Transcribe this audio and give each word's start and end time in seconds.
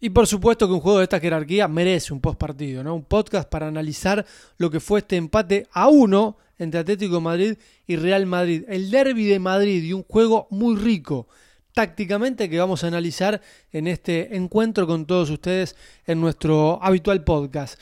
Y 0.00 0.10
por 0.10 0.26
supuesto 0.26 0.66
que 0.66 0.74
un 0.74 0.80
juego 0.80 0.98
de 0.98 1.04
esta 1.04 1.20
jerarquía 1.20 1.68
merece 1.68 2.12
un 2.12 2.20
post 2.20 2.38
partido, 2.38 2.84
¿no? 2.84 2.94
Un 2.94 3.04
podcast 3.04 3.48
para 3.48 3.66
analizar 3.66 4.26
lo 4.58 4.70
que 4.70 4.80
fue 4.80 5.00
este 5.00 5.16
empate 5.16 5.66
a 5.72 5.88
uno 5.88 6.36
entre 6.58 6.80
Atlético 6.80 7.20
Madrid 7.20 7.56
y 7.86 7.96
Real 7.96 8.26
Madrid. 8.26 8.64
El 8.68 8.90
derby 8.90 9.24
de 9.26 9.38
Madrid 9.38 9.82
y 9.82 9.92
un 9.92 10.02
juego 10.02 10.48
muy 10.50 10.76
rico 10.76 11.28
tácticamente 11.72 12.48
que 12.48 12.58
vamos 12.58 12.84
a 12.84 12.86
analizar 12.86 13.40
en 13.70 13.86
este 13.86 14.34
encuentro 14.36 14.86
con 14.86 15.06
todos 15.06 15.28
ustedes 15.28 15.76
en 16.06 16.20
nuestro 16.20 16.82
habitual 16.82 17.22
podcast. 17.22 17.78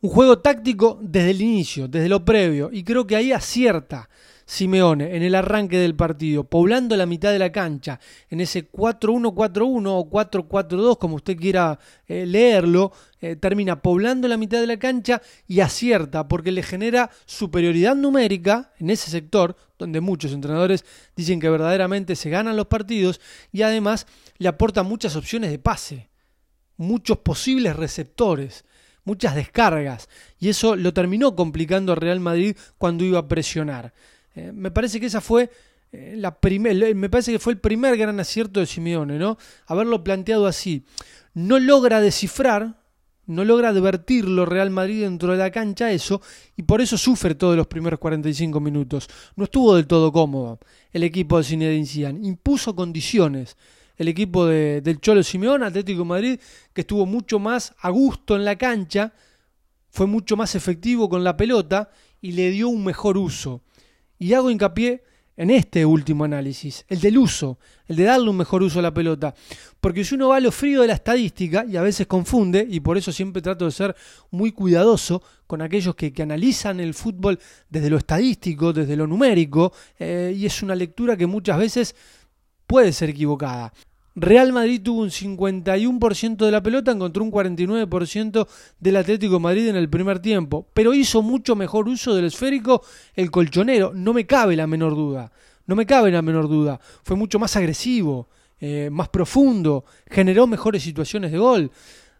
Un 0.00 0.10
juego 0.10 0.40
táctico 0.40 0.98
desde 1.00 1.30
el 1.30 1.40
inicio, 1.40 1.88
desde 1.88 2.08
lo 2.08 2.24
previo, 2.24 2.70
y 2.72 2.82
creo 2.82 3.06
que 3.06 3.16
ahí 3.16 3.32
acierta 3.32 4.08
Simeone 4.46 5.16
en 5.16 5.22
el 5.22 5.34
arranque 5.34 5.78
del 5.78 5.94
partido, 5.94 6.44
poblando 6.44 6.96
la 6.96 7.06
mitad 7.06 7.32
de 7.32 7.38
la 7.38 7.50
cancha, 7.50 7.98
en 8.28 8.40
ese 8.40 8.70
4-1-4-1 8.70 9.86
o 9.86 10.10
4-4-2, 10.10 10.98
como 10.98 11.16
usted 11.16 11.36
quiera 11.36 11.78
eh, 12.06 12.26
leerlo, 12.26 12.92
eh, 13.20 13.36
termina 13.36 13.80
poblando 13.80 14.28
la 14.28 14.36
mitad 14.36 14.60
de 14.60 14.66
la 14.66 14.78
cancha 14.78 15.22
y 15.46 15.60
acierta 15.60 16.28
porque 16.28 16.52
le 16.52 16.62
genera 16.62 17.10
superioridad 17.24 17.96
numérica 17.96 18.72
en 18.78 18.90
ese 18.90 19.10
sector, 19.10 19.56
donde 19.78 20.00
muchos 20.00 20.32
entrenadores 20.32 20.84
dicen 21.16 21.40
que 21.40 21.48
verdaderamente 21.48 22.16
se 22.16 22.30
ganan 22.30 22.56
los 22.56 22.66
partidos, 22.66 23.20
y 23.50 23.62
además 23.62 24.06
le 24.38 24.48
aporta 24.48 24.82
muchas 24.82 25.16
opciones 25.16 25.50
de 25.50 25.58
pase, 25.58 26.10
muchos 26.76 27.18
posibles 27.18 27.76
receptores 27.76 28.64
muchas 29.04 29.34
descargas 29.34 30.08
y 30.38 30.48
eso 30.48 30.76
lo 30.76 30.92
terminó 30.92 31.36
complicando 31.36 31.92
a 31.92 31.96
Real 31.96 32.20
Madrid 32.20 32.56
cuando 32.78 33.04
iba 33.04 33.18
a 33.18 33.28
presionar. 33.28 33.92
Eh, 34.34 34.52
me 34.52 34.70
parece 34.70 35.00
que 35.00 35.06
esa 35.06 35.20
fue 35.20 35.50
eh, 35.92 36.14
la 36.16 36.36
me 36.94 37.08
parece 37.08 37.32
que 37.32 37.38
fue 37.38 37.52
el 37.52 37.60
primer 37.60 37.96
gran 37.96 38.18
acierto 38.18 38.60
de 38.60 38.66
Simeone, 38.66 39.18
¿no? 39.18 39.38
Haberlo 39.66 40.02
planteado 40.02 40.46
así. 40.46 40.84
No 41.34 41.58
logra 41.60 42.00
descifrar, 42.00 42.80
no 43.26 43.44
logra 43.44 43.68
advertirlo 43.68 44.44
Real 44.44 44.70
Madrid 44.70 45.02
dentro 45.02 45.32
de 45.32 45.38
la 45.38 45.50
cancha 45.50 45.92
eso, 45.92 46.20
y 46.56 46.64
por 46.64 46.80
eso 46.80 46.98
sufre 46.98 47.34
todos 47.34 47.56
los 47.56 47.66
primeros 47.68 48.00
45 48.00 48.60
minutos. 48.60 49.08
No 49.36 49.44
estuvo 49.44 49.76
del 49.76 49.86
todo 49.86 50.10
cómodo 50.12 50.58
el 50.92 51.02
equipo 51.02 51.38
de 51.38 51.44
Zinedine 51.44 51.86
Zidane, 51.86 52.26
impuso 52.26 52.74
condiciones. 52.74 53.56
El 53.96 54.08
equipo 54.08 54.46
de, 54.46 54.80
del 54.80 55.00
Cholo 55.00 55.22
Simeone, 55.22 55.66
Atlético 55.66 56.04
Madrid, 56.04 56.40
que 56.72 56.80
estuvo 56.80 57.06
mucho 57.06 57.38
más 57.38 57.74
a 57.78 57.90
gusto 57.90 58.34
en 58.34 58.44
la 58.44 58.56
cancha, 58.56 59.12
fue 59.90 60.06
mucho 60.06 60.36
más 60.36 60.56
efectivo 60.56 61.08
con 61.08 61.22
la 61.22 61.36
pelota 61.36 61.90
y 62.20 62.32
le 62.32 62.50
dio 62.50 62.68
un 62.68 62.84
mejor 62.84 63.16
uso. 63.16 63.62
Y 64.18 64.32
hago 64.34 64.50
hincapié 64.50 65.02
en 65.36 65.50
este 65.50 65.84
último 65.84 66.24
análisis, 66.24 66.84
el 66.88 67.00
del 67.00 67.18
uso, 67.18 67.58
el 67.86 67.96
de 67.96 68.04
darle 68.04 68.30
un 68.30 68.36
mejor 68.36 68.62
uso 68.62 68.78
a 68.78 68.82
la 68.82 68.94
pelota. 68.94 69.34
Porque 69.80 70.04
si 70.04 70.14
uno 70.14 70.28
va 70.28 70.36
a 70.36 70.40
lo 70.40 70.52
frío 70.52 70.82
de 70.82 70.88
la 70.88 70.94
estadística, 70.94 71.64
y 71.68 71.76
a 71.76 71.82
veces 71.82 72.06
confunde, 72.06 72.66
y 72.68 72.80
por 72.80 72.96
eso 72.96 73.12
siempre 73.12 73.42
trato 73.42 73.64
de 73.64 73.72
ser 73.72 73.96
muy 74.30 74.52
cuidadoso 74.52 75.22
con 75.46 75.60
aquellos 75.60 75.94
que, 75.96 76.12
analizan 76.22 76.80
el 76.80 76.94
fútbol 76.94 77.38
desde 77.68 77.90
lo 77.90 77.96
estadístico, 77.96 78.72
desde 78.72 78.96
lo 78.96 79.06
numérico, 79.06 79.72
eh, 79.98 80.32
y 80.36 80.46
es 80.46 80.62
una 80.62 80.74
lectura 80.74 81.16
que 81.16 81.26
muchas 81.26 81.58
veces 81.58 81.96
puede 82.66 82.92
ser 82.92 83.10
equivocada. 83.10 83.72
Real 84.16 84.52
Madrid 84.52 84.80
tuvo 84.80 85.02
un 85.02 85.10
51% 85.10 86.36
de 86.36 86.50
la 86.50 86.62
pelota, 86.62 86.92
encontró 86.92 87.24
un 87.24 87.32
49% 87.32 88.46
del 88.78 88.96
Atlético 88.96 89.40
Madrid 89.40 89.68
en 89.68 89.76
el 89.76 89.90
primer 89.90 90.20
tiempo, 90.20 90.68
pero 90.72 90.94
hizo 90.94 91.20
mucho 91.20 91.56
mejor 91.56 91.88
uso 91.88 92.14
del 92.14 92.26
esférico 92.26 92.82
el 93.14 93.32
colchonero, 93.32 93.92
no 93.92 94.12
me 94.12 94.24
cabe 94.24 94.54
la 94.54 94.68
menor 94.68 94.94
duda, 94.94 95.32
no 95.66 95.74
me 95.74 95.84
cabe 95.84 96.12
la 96.12 96.22
menor 96.22 96.48
duda, 96.48 96.80
fue 97.02 97.16
mucho 97.16 97.40
más 97.40 97.56
agresivo, 97.56 98.28
eh, 98.60 98.88
más 98.90 99.08
profundo, 99.08 99.84
generó 100.08 100.46
mejores 100.46 100.82
situaciones 100.84 101.32
de 101.32 101.38
gol. 101.38 101.70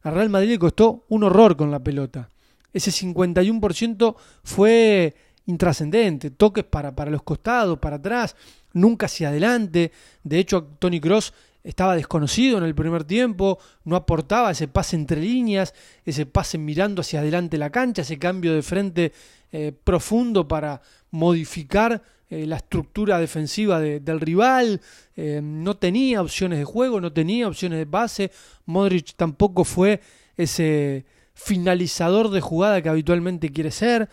A 0.02 0.10
Real 0.10 0.28
Madrid 0.28 0.50
le 0.50 0.58
costó 0.58 1.04
un 1.08 1.22
horror 1.22 1.56
con 1.56 1.70
la 1.70 1.78
pelota. 1.78 2.28
Ese 2.72 2.90
51% 2.90 4.16
fue 4.42 5.14
intrascendente, 5.46 6.30
toques 6.32 6.64
para, 6.64 6.94
para 6.94 7.10
los 7.10 7.22
costados, 7.22 7.78
para 7.78 7.96
atrás, 7.96 8.34
nunca 8.72 9.06
hacia 9.06 9.28
adelante. 9.28 9.92
De 10.24 10.38
hecho, 10.38 10.64
Tony 10.78 11.00
Cross 11.00 11.32
estaba 11.64 11.96
desconocido 11.96 12.58
en 12.58 12.64
el 12.64 12.74
primer 12.74 13.04
tiempo, 13.04 13.58
no 13.84 13.96
aportaba 13.96 14.50
ese 14.50 14.68
pase 14.68 14.96
entre 14.96 15.20
líneas, 15.20 15.74
ese 16.04 16.26
pase 16.26 16.58
mirando 16.58 17.00
hacia 17.00 17.20
adelante 17.20 17.56
la 17.56 17.70
cancha, 17.70 18.02
ese 18.02 18.18
cambio 18.18 18.54
de 18.54 18.62
frente 18.62 19.12
eh, 19.50 19.72
profundo 19.72 20.46
para 20.46 20.82
modificar 21.10 22.02
eh, 22.28 22.46
la 22.46 22.56
estructura 22.56 23.18
defensiva 23.18 23.80
del 23.80 24.20
rival, 24.20 24.80
eh, 25.16 25.40
no 25.42 25.76
tenía 25.76 26.20
opciones 26.20 26.58
de 26.58 26.64
juego, 26.64 27.00
no 27.00 27.12
tenía 27.12 27.48
opciones 27.48 27.78
de 27.78 27.86
base, 27.86 28.30
Modric 28.66 29.14
tampoco 29.16 29.64
fue 29.64 30.00
ese 30.36 31.06
finalizador 31.32 32.30
de 32.30 32.40
jugada 32.40 32.82
que 32.82 32.88
habitualmente 32.88 33.50
quiere 33.50 33.72
ser, 33.72 34.08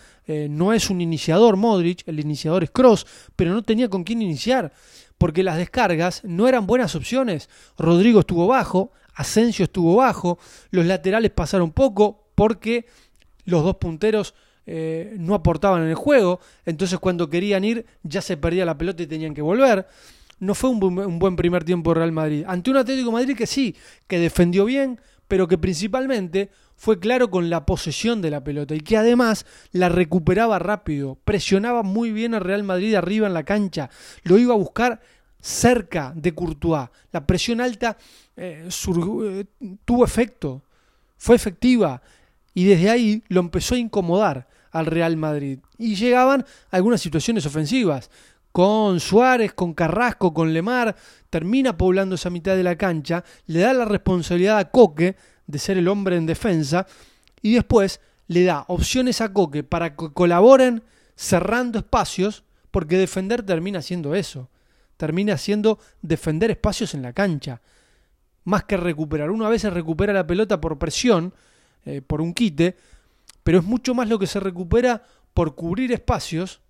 no 0.49 0.73
es 0.73 0.89
un 0.89 1.01
iniciador 1.01 1.55
Modric, 1.55 2.01
el 2.07 2.19
iniciador 2.19 2.63
es 2.63 2.71
Cross, 2.71 3.05
pero 3.35 3.53
no 3.53 3.61
tenía 3.61 3.89
con 3.89 4.03
quién 4.03 4.23
iniciar 4.23 4.73
porque 5.21 5.43
las 5.43 5.57
descargas 5.57 6.23
no 6.23 6.47
eran 6.47 6.65
buenas 6.65 6.95
opciones. 6.95 7.47
Rodrigo 7.77 8.21
estuvo 8.21 8.47
bajo, 8.47 8.91
Asensio 9.13 9.65
estuvo 9.65 9.97
bajo, 9.97 10.39
los 10.71 10.83
laterales 10.83 11.29
pasaron 11.29 11.71
poco 11.73 12.23
porque 12.33 12.87
los 13.45 13.63
dos 13.63 13.75
punteros 13.75 14.33
eh, 14.65 15.13
no 15.19 15.35
aportaban 15.35 15.83
en 15.83 15.89
el 15.89 15.93
juego, 15.93 16.39
entonces 16.65 16.97
cuando 16.97 17.29
querían 17.29 17.63
ir 17.63 17.85
ya 18.01 18.19
se 18.23 18.35
perdía 18.35 18.65
la 18.65 18.79
pelota 18.79 19.03
y 19.03 19.05
tenían 19.05 19.35
que 19.35 19.43
volver. 19.43 19.87
No 20.39 20.55
fue 20.55 20.71
un, 20.71 20.83
un 20.83 21.19
buen 21.19 21.35
primer 21.35 21.63
tiempo 21.63 21.93
Real 21.93 22.11
Madrid. 22.11 22.43
Ante 22.47 22.71
un 22.71 22.77
Atlético 22.77 23.11
Madrid 23.11 23.37
que 23.37 23.45
sí, 23.45 23.75
que 24.07 24.17
defendió 24.17 24.65
bien, 24.65 24.99
pero 25.27 25.47
que 25.47 25.59
principalmente 25.59 26.49
fue 26.81 26.97
claro 26.97 27.29
con 27.29 27.51
la 27.51 27.63
posesión 27.63 28.23
de 28.23 28.31
la 28.31 28.43
pelota 28.43 28.73
y 28.73 28.79
que 28.79 28.97
además 28.97 29.45
la 29.71 29.87
recuperaba 29.87 30.57
rápido, 30.57 31.19
presionaba 31.23 31.83
muy 31.83 32.11
bien 32.11 32.33
a 32.33 32.39
Real 32.39 32.63
Madrid 32.63 32.95
arriba 32.95 33.27
en 33.27 33.35
la 33.35 33.43
cancha, 33.43 33.91
lo 34.23 34.39
iba 34.39 34.55
a 34.55 34.57
buscar 34.57 34.99
cerca 35.39 36.11
de 36.15 36.33
Courtois. 36.33 36.89
La 37.11 37.27
presión 37.27 37.61
alta 37.61 37.99
eh, 38.35 38.67
eh, 38.67 39.45
tuvo 39.85 40.03
efecto, 40.03 40.63
fue 41.17 41.35
efectiva 41.35 42.01
y 42.55 42.65
desde 42.65 42.89
ahí 42.89 43.23
lo 43.27 43.41
empezó 43.41 43.75
a 43.75 43.77
incomodar 43.77 44.47
al 44.71 44.87
Real 44.87 45.17
Madrid. 45.17 45.59
Y 45.77 45.93
llegaban 45.93 46.43
algunas 46.71 46.99
situaciones 46.99 47.45
ofensivas. 47.45 48.09
Con 48.51 48.99
Suárez, 48.99 49.53
con 49.53 49.75
Carrasco, 49.75 50.33
con 50.33 50.51
Lemar, 50.51 50.95
termina 51.29 51.77
poblando 51.77 52.15
esa 52.15 52.31
mitad 52.31 52.55
de 52.55 52.63
la 52.63 52.75
cancha, 52.75 53.23
le 53.45 53.59
da 53.59 53.71
la 53.71 53.85
responsabilidad 53.85 54.57
a 54.57 54.71
Coque 54.71 55.15
de 55.51 55.59
ser 55.59 55.77
el 55.77 55.87
hombre 55.87 56.15
en 56.15 56.25
defensa 56.25 56.87
y 57.41 57.53
después 57.53 57.99
le 58.27 58.43
da 58.43 58.65
opciones 58.69 59.21
a 59.21 59.33
Coque 59.33 59.63
para 59.63 59.95
que 59.95 60.11
colaboren 60.13 60.83
cerrando 61.15 61.79
espacios, 61.79 62.43
porque 62.71 62.97
defender 62.97 63.43
termina 63.43 63.81
siendo 63.81 64.15
eso, 64.15 64.49
termina 64.97 65.37
siendo 65.37 65.79
defender 66.01 66.49
espacios 66.51 66.93
en 66.93 67.01
la 67.01 67.13
cancha, 67.13 67.61
más 68.45 68.63
que 68.63 68.77
recuperar. 68.77 69.29
Uno 69.29 69.45
a 69.45 69.49
veces 69.49 69.73
recupera 69.73 70.13
la 70.13 70.25
pelota 70.25 70.61
por 70.61 70.79
presión, 70.79 71.33
eh, 71.85 72.01
por 72.01 72.21
un 72.21 72.33
quite, 72.33 72.77
pero 73.43 73.59
es 73.59 73.65
mucho 73.65 73.93
más 73.93 74.07
lo 74.07 74.17
que 74.17 74.27
se 74.27 74.39
recupera 74.39 75.03
por 75.33 75.55
cubrir 75.55 75.91
espacios 75.91 76.61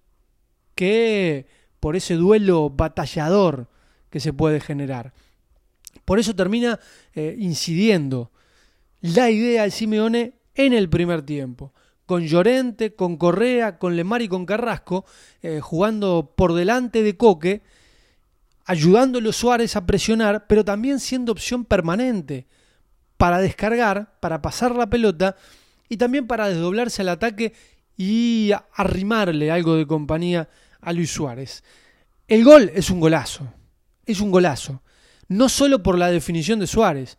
que 0.73 1.45
por 1.79 1.95
ese 1.95 2.15
duelo 2.15 2.69
batallador 2.69 3.67
que 4.09 4.19
se 4.19 4.33
puede 4.33 4.59
generar. 4.59 5.13
Por 6.05 6.19
eso 6.19 6.35
termina 6.35 6.79
eh, 7.13 7.35
incidiendo 7.37 8.31
la 9.01 9.29
idea 9.29 9.63
de 9.63 9.71
Simeone 9.71 10.33
en 10.55 10.73
el 10.73 10.89
primer 10.89 11.23
tiempo. 11.23 11.73
Con 12.05 12.25
Llorente, 12.25 12.95
con 12.95 13.17
Correa, 13.17 13.77
con 13.77 13.95
Lemar 13.95 14.21
y 14.21 14.27
con 14.27 14.45
Carrasco, 14.45 15.05
eh, 15.41 15.59
jugando 15.61 16.33
por 16.35 16.53
delante 16.53 17.03
de 17.03 17.17
Coque, 17.17 17.61
ayudándole 18.65 19.29
a 19.29 19.33
Suárez 19.33 19.75
a 19.75 19.85
presionar, 19.85 20.45
pero 20.47 20.63
también 20.63 20.99
siendo 20.99 21.31
opción 21.31 21.65
permanente 21.65 22.47
para 23.17 23.39
descargar, 23.39 24.17
para 24.19 24.41
pasar 24.41 24.75
la 24.75 24.89
pelota 24.89 25.35
y 25.89 25.97
también 25.97 26.27
para 26.27 26.49
desdoblarse 26.49 27.01
al 27.01 27.09
ataque 27.09 27.53
y 27.97 28.51
arrimarle 28.73 29.51
algo 29.51 29.75
de 29.75 29.87
compañía 29.87 30.49
a 30.81 30.93
Luis 30.93 31.11
Suárez. 31.11 31.63
El 32.27 32.43
gol 32.43 32.71
es 32.73 32.89
un 32.89 32.99
golazo, 32.99 33.53
es 34.05 34.21
un 34.21 34.31
golazo, 34.31 34.81
no 35.27 35.49
solo 35.49 35.83
por 35.83 35.97
la 35.97 36.09
definición 36.09 36.59
de 36.59 36.67
Suárez, 36.67 37.17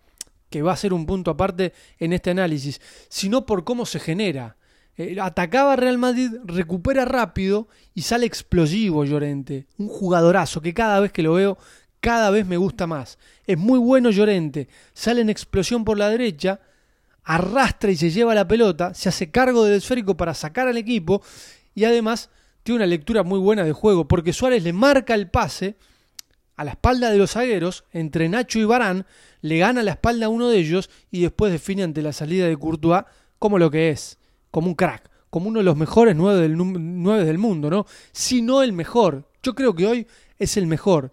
que 0.52 0.62
va 0.62 0.72
a 0.72 0.76
ser 0.76 0.93
un 0.93 1.06
punto 1.06 1.32
aparte 1.32 1.72
en 1.99 2.12
este 2.12 2.31
análisis, 2.31 2.81
sino 3.08 3.44
por 3.44 3.64
cómo 3.64 3.87
se 3.87 3.99
genera. 3.99 4.56
Eh, 4.96 5.16
atacaba 5.20 5.75
Real 5.75 5.99
Madrid, 5.99 6.31
recupera 6.44 7.04
rápido 7.04 7.66
y 7.94 8.02
sale 8.02 8.26
explosivo 8.26 9.04
Llorente. 9.04 9.66
Un 9.78 9.88
jugadorazo 9.88 10.60
que 10.60 10.75
cada 10.75 11.00
vez 11.00 11.10
que 11.10 11.22
lo 11.22 11.32
veo, 11.32 11.58
cada 12.00 12.31
vez 12.31 12.46
me 12.46 12.58
gusta 12.58 12.87
más. 12.87 13.19
Es 13.46 13.58
muy 13.58 13.78
bueno 13.78 14.10
Llorente. 14.10 14.69
Sale 14.93 15.22
en 15.22 15.31
explosión 15.31 15.84
por 15.84 15.99
la 15.99 16.10
derecha, 16.10 16.60
arrastra 17.25 17.90
y 17.90 17.96
se 17.96 18.10
lleva 18.10 18.34
la 18.34 18.46
pelota, 18.46 18.93
se 18.94 19.08
hace 19.08 19.31
cargo 19.31 19.64
del 19.64 19.78
esférico 19.78 20.16
para 20.16 20.34
sacar 20.34 20.69
al 20.69 20.76
equipo 20.76 21.22
y 21.75 21.84
además 21.84 22.28
tiene 22.62 22.76
una 22.76 22.87
lectura 22.87 23.22
muy 23.22 23.38
buena 23.38 23.64
de 23.64 23.72
juego 23.72 24.06
porque 24.06 24.32
Suárez 24.32 24.62
le 24.62 24.72
marca 24.72 25.14
el 25.14 25.31
pase 25.31 25.76
a 26.62 26.64
la 26.64 26.70
espalda 26.70 27.11
de 27.11 27.19
los 27.19 27.32
zagueros, 27.32 27.85
entre 27.91 28.29
Nacho 28.29 28.61
y 28.61 28.64
Barán, 28.64 29.05
le 29.41 29.59
gana 29.59 29.82
la 29.82 29.93
espalda 29.93 30.26
a 30.26 30.29
uno 30.29 30.49
de 30.49 30.59
ellos 30.59 30.91
y 31.11 31.23
después 31.23 31.53
define 31.53 31.82
ante 31.82 32.03
la 32.03 32.12
salida 32.12 32.47
de 32.47 32.56
Courtois 32.56 33.03
como 33.41 33.59
lo 33.59 33.69
que 33.69 33.91
es, 33.91 34.19
como 34.53 34.69
un 34.69 34.76
crack, 34.76 35.11
como 35.29 35.49
uno 35.49 35.59
de 35.59 35.64
los 35.64 35.76
mejores 35.76 36.14
nueve 36.14 36.41
del, 36.41 36.56
nueve 36.56 37.25
del 37.25 37.38
mundo, 37.38 37.69
¿no? 37.69 37.85
Si 38.12 38.43
no 38.43 38.62
el 38.62 38.73
mejor. 38.73 39.29
Yo 39.43 39.56
creo 39.56 39.75
que 39.75 39.88
hoy 39.88 40.06
es 40.38 40.56
el 40.56 40.69
mejor. 40.69 41.12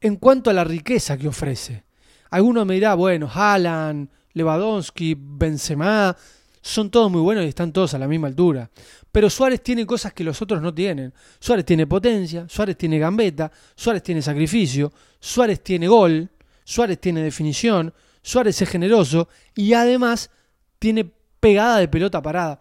En 0.00 0.14
cuanto 0.14 0.50
a 0.50 0.52
la 0.52 0.62
riqueza 0.62 1.18
que 1.18 1.26
ofrece. 1.26 1.82
Alguno 2.30 2.64
me 2.64 2.74
dirá, 2.74 2.94
bueno, 2.94 3.28
Haaland, 3.28 4.08
Lewandowski, 4.34 5.16
Benzema, 5.18 6.16
son 6.62 6.90
todos 6.90 7.10
muy 7.10 7.20
buenos 7.20 7.44
y 7.44 7.48
están 7.48 7.72
todos 7.72 7.94
a 7.94 7.98
la 7.98 8.06
misma 8.06 8.28
altura. 8.28 8.70
Pero 9.10 9.30
Suárez 9.30 9.62
tiene 9.62 9.86
cosas 9.86 10.12
que 10.12 10.24
los 10.24 10.40
otros 10.42 10.60
no 10.60 10.74
tienen. 10.74 11.12
Suárez 11.38 11.64
tiene 11.64 11.86
potencia, 11.86 12.46
Suárez 12.48 12.76
tiene 12.76 12.98
gambeta, 12.98 13.50
Suárez 13.74 14.02
tiene 14.02 14.22
sacrificio, 14.22 14.92
Suárez 15.18 15.62
tiene 15.62 15.88
gol, 15.88 16.30
Suárez 16.64 17.00
tiene 17.00 17.22
definición, 17.22 17.92
Suárez 18.22 18.60
es 18.60 18.68
generoso 18.68 19.28
y 19.54 19.72
además 19.72 20.30
tiene 20.78 21.10
pegada 21.40 21.78
de 21.78 21.88
pelota 21.88 22.22
parada, 22.22 22.60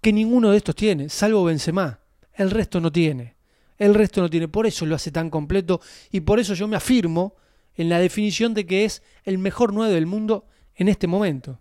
que 0.00 0.12
ninguno 0.12 0.50
de 0.50 0.56
estos 0.56 0.74
tiene, 0.74 1.08
salvo 1.08 1.44
Benzema. 1.44 2.00
El 2.32 2.50
resto 2.50 2.80
no 2.80 2.90
tiene. 2.90 3.36
El 3.76 3.94
resto 3.94 4.22
no 4.22 4.30
tiene. 4.30 4.48
Por 4.48 4.66
eso 4.66 4.86
lo 4.86 4.94
hace 4.94 5.10
tan 5.10 5.28
completo 5.28 5.80
y 6.10 6.20
por 6.20 6.40
eso 6.40 6.54
yo 6.54 6.66
me 6.66 6.76
afirmo 6.76 7.34
en 7.74 7.88
la 7.88 7.98
definición 7.98 8.54
de 8.54 8.66
que 8.66 8.84
es 8.84 9.02
el 9.24 9.38
mejor 9.38 9.72
9 9.72 9.92
del 9.92 10.06
mundo 10.06 10.46
en 10.74 10.88
este 10.88 11.06
momento. 11.06 11.60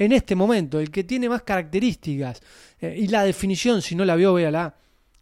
En 0.00 0.12
este 0.12 0.34
momento, 0.34 0.80
el 0.80 0.90
que 0.90 1.04
tiene 1.04 1.28
más 1.28 1.42
características 1.42 2.40
eh, 2.80 2.96
y 2.98 3.08
la 3.08 3.22
definición, 3.22 3.82
si 3.82 3.94
no 3.94 4.06
la 4.06 4.16
vio, 4.16 4.32
véala, 4.32 4.74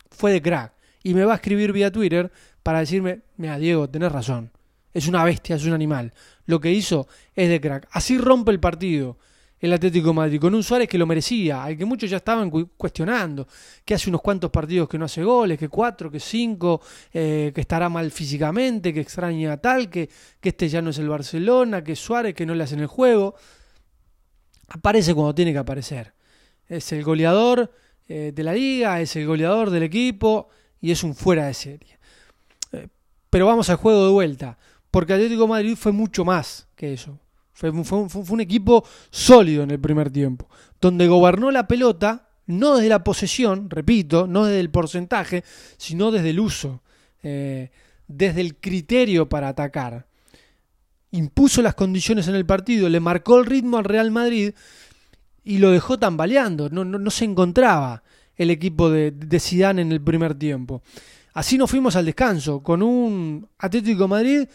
fue 0.08 0.30
de 0.30 0.40
crack. 0.40 0.72
Y 1.02 1.14
me 1.14 1.24
va 1.24 1.32
a 1.32 1.36
escribir 1.36 1.72
vía 1.72 1.90
Twitter 1.90 2.30
para 2.62 2.78
decirme, 2.78 3.22
mira 3.38 3.58
Diego, 3.58 3.90
tenés 3.90 4.12
razón. 4.12 4.52
Es 4.94 5.08
una 5.08 5.24
bestia, 5.24 5.56
es 5.56 5.64
un 5.64 5.72
animal. 5.72 6.12
Lo 6.46 6.60
que 6.60 6.70
hizo 6.70 7.08
es 7.34 7.48
de 7.48 7.60
crack. 7.60 7.88
Así 7.90 8.18
rompe 8.18 8.52
el 8.52 8.60
partido 8.60 9.18
el 9.60 9.72
Atlético 9.72 10.14
Madrid, 10.14 10.40
con 10.40 10.54
un 10.54 10.62
Suárez 10.62 10.88
que 10.88 10.96
lo 10.96 11.06
merecía, 11.06 11.64
al 11.64 11.76
que 11.76 11.84
muchos 11.84 12.08
ya 12.08 12.18
estaban 12.18 12.48
cuestionando, 12.48 13.48
que 13.84 13.94
hace 13.94 14.08
unos 14.08 14.20
cuantos 14.20 14.48
partidos 14.52 14.88
que 14.88 14.96
no 14.96 15.06
hace 15.06 15.24
goles, 15.24 15.58
que 15.58 15.68
cuatro, 15.68 16.08
que 16.08 16.20
cinco, 16.20 16.80
eh, 17.12 17.50
que 17.52 17.60
estará 17.62 17.88
mal 17.88 18.12
físicamente, 18.12 18.94
que 18.94 19.00
extraña 19.00 19.54
a 19.54 19.56
tal, 19.56 19.90
que, 19.90 20.08
que 20.40 20.50
este 20.50 20.68
ya 20.68 20.80
no 20.80 20.90
es 20.90 20.98
el 20.98 21.08
Barcelona, 21.08 21.82
que 21.82 21.96
Suárez, 21.96 22.34
que 22.34 22.46
no 22.46 22.54
le 22.54 22.62
hacen 22.62 22.78
el 22.78 22.86
juego. 22.86 23.34
Aparece 24.68 25.14
cuando 25.14 25.34
tiene 25.34 25.52
que 25.52 25.58
aparecer. 25.58 26.12
Es 26.66 26.92
el 26.92 27.02
goleador 27.02 27.72
eh, 28.06 28.32
de 28.34 28.42
la 28.42 28.52
liga, 28.52 29.00
es 29.00 29.16
el 29.16 29.26
goleador 29.26 29.70
del 29.70 29.82
equipo 29.82 30.48
y 30.80 30.90
es 30.90 31.02
un 31.02 31.14
fuera 31.14 31.46
de 31.46 31.54
serie. 31.54 31.98
Eh, 32.72 32.88
pero 33.30 33.46
vamos 33.46 33.68
al 33.70 33.76
juego 33.76 34.06
de 34.06 34.12
vuelta, 34.12 34.58
porque 34.90 35.14
Atlético 35.14 35.42
de 35.42 35.48
Madrid 35.48 35.76
fue 35.76 35.92
mucho 35.92 36.24
más 36.24 36.68
que 36.74 36.92
eso. 36.92 37.18
Fue, 37.52 37.70
un 37.70 38.40
equipo 38.40 38.84
sólido 39.10 39.64
en 39.64 39.72
el 39.72 39.80
primer 39.80 40.10
tiempo, 40.10 40.48
donde 40.80 41.08
gobernó 41.08 41.50
la 41.50 41.66
pelota, 41.66 42.28
no 42.46 42.76
desde 42.76 42.88
la 42.88 43.02
posesión, 43.02 43.68
repito, 43.68 44.28
no 44.28 44.44
desde 44.44 44.60
el 44.60 44.70
porcentaje, 44.70 45.42
sino 45.76 46.12
desde 46.12 46.30
el 46.30 46.38
uso, 46.38 46.82
eh, 47.24 47.72
desde 48.06 48.42
el 48.42 48.56
criterio 48.56 49.28
para 49.28 49.48
atacar. 49.48 50.07
Impuso 51.10 51.62
las 51.62 51.74
condiciones 51.74 52.28
en 52.28 52.34
el 52.34 52.46
partido, 52.46 52.88
le 52.88 53.00
marcó 53.00 53.38
el 53.38 53.46
ritmo 53.46 53.78
al 53.78 53.84
Real 53.84 54.10
Madrid 54.10 54.52
y 55.44 55.58
lo 55.58 55.70
dejó 55.70 55.98
tambaleando. 55.98 56.68
No, 56.68 56.84
no, 56.84 57.10
se 57.10 57.24
encontraba 57.24 58.02
el 58.36 58.50
equipo 58.50 58.90
de, 58.90 59.10
de 59.10 59.62
en 59.70 59.92
el 59.92 60.00
primer 60.00 60.34
tiempo. 60.34 60.82
Así 61.34 61.56
nos 61.56 61.70
fuimos 61.70 61.96
al 61.96 62.06
descanso, 62.06 62.62
con 62.62 62.82
un 62.82 63.48
Atlético 63.58 64.08
Madrid 64.08 64.48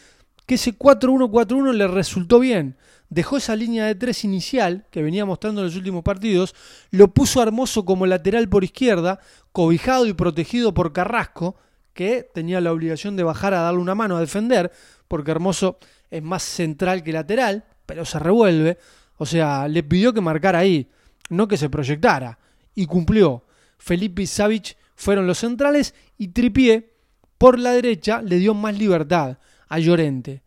que 0.46 0.56
ese 0.56 0.78
4-1-4-1 0.78 1.74
le 1.74 1.88
resultó 1.88 2.40
bien 2.40 2.76
dejó 3.14 3.38
esa 3.38 3.56
línea 3.56 3.86
de 3.86 3.96
tres 3.96 4.24
inicial 4.24 4.86
que 4.90 5.04
venía 5.04 5.26
mostrando 5.26 5.62
en 5.62 5.68
los 5.68 5.76
últimos 5.76 6.04
partidos, 6.04 6.56
lo 6.90 7.14
puso 7.14 7.44
Hermoso 7.44 7.86
como 7.86 8.06
lateral 8.08 8.50
por 8.50 8.64
izquierda, 8.64 9.20
cobijado 9.52 10.08
y 10.08 10.14
protegido 10.14 10.74
por 10.74 10.94
Carrasco, 10.94 11.56
que 11.94 12.28
tenía 12.34 12.60
la 12.60 12.72
obligación 12.72 13.16
de 13.16 13.24
bajar 13.24 13.54
a 13.54 13.62
darle 13.62 13.80
una 13.80 13.94
mano 13.94 14.18
a 14.18 14.20
defender, 14.20 14.72
porque 15.14 15.30
Hermoso 15.30 15.78
es 16.10 16.24
más 16.24 16.42
central 16.42 17.04
que 17.04 17.14
lateral, 17.14 17.66
pero 17.86 18.04
se 18.04 18.18
revuelve. 18.18 18.80
O 19.18 19.28
sea, 19.28 19.68
le 19.68 19.84
pidió 19.84 20.12
que 20.12 20.22
marcara 20.22 20.58
ahí, 20.58 20.90
no 21.30 21.48
que 21.48 21.56
se 21.56 21.70
proyectara. 21.70 22.40
Y 22.74 22.88
cumplió. 22.88 23.46
Felipe 23.78 24.24
y 24.24 24.26
Savic 24.26 24.76
fueron 24.96 25.28
los 25.28 25.38
centrales 25.38 25.94
y 26.18 26.30
Tripié, 26.30 26.96
por 27.38 27.60
la 27.60 27.74
derecha, 27.74 28.24
le 28.24 28.38
dio 28.38 28.56
más 28.56 28.76
libertad 28.76 29.38
a 29.70 29.78
Llorente. 29.78 30.42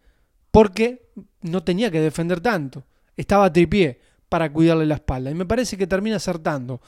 Porque 0.51 1.11
no 1.43 1.63
tenía 1.63 1.89
que 1.93 2.01
defender 2.01 2.41
tanto. 2.41 2.87
Estaba 3.17 3.53
tripié 3.53 4.01
para 4.29 4.53
cuidarle 4.53 4.87
la 4.87 4.97
espalda. 4.97 5.31
Y 5.31 5.35
me 5.35 5.47
parece 5.47 5.77
que 5.77 5.87
termina 5.87 6.17
acertando 6.17 6.81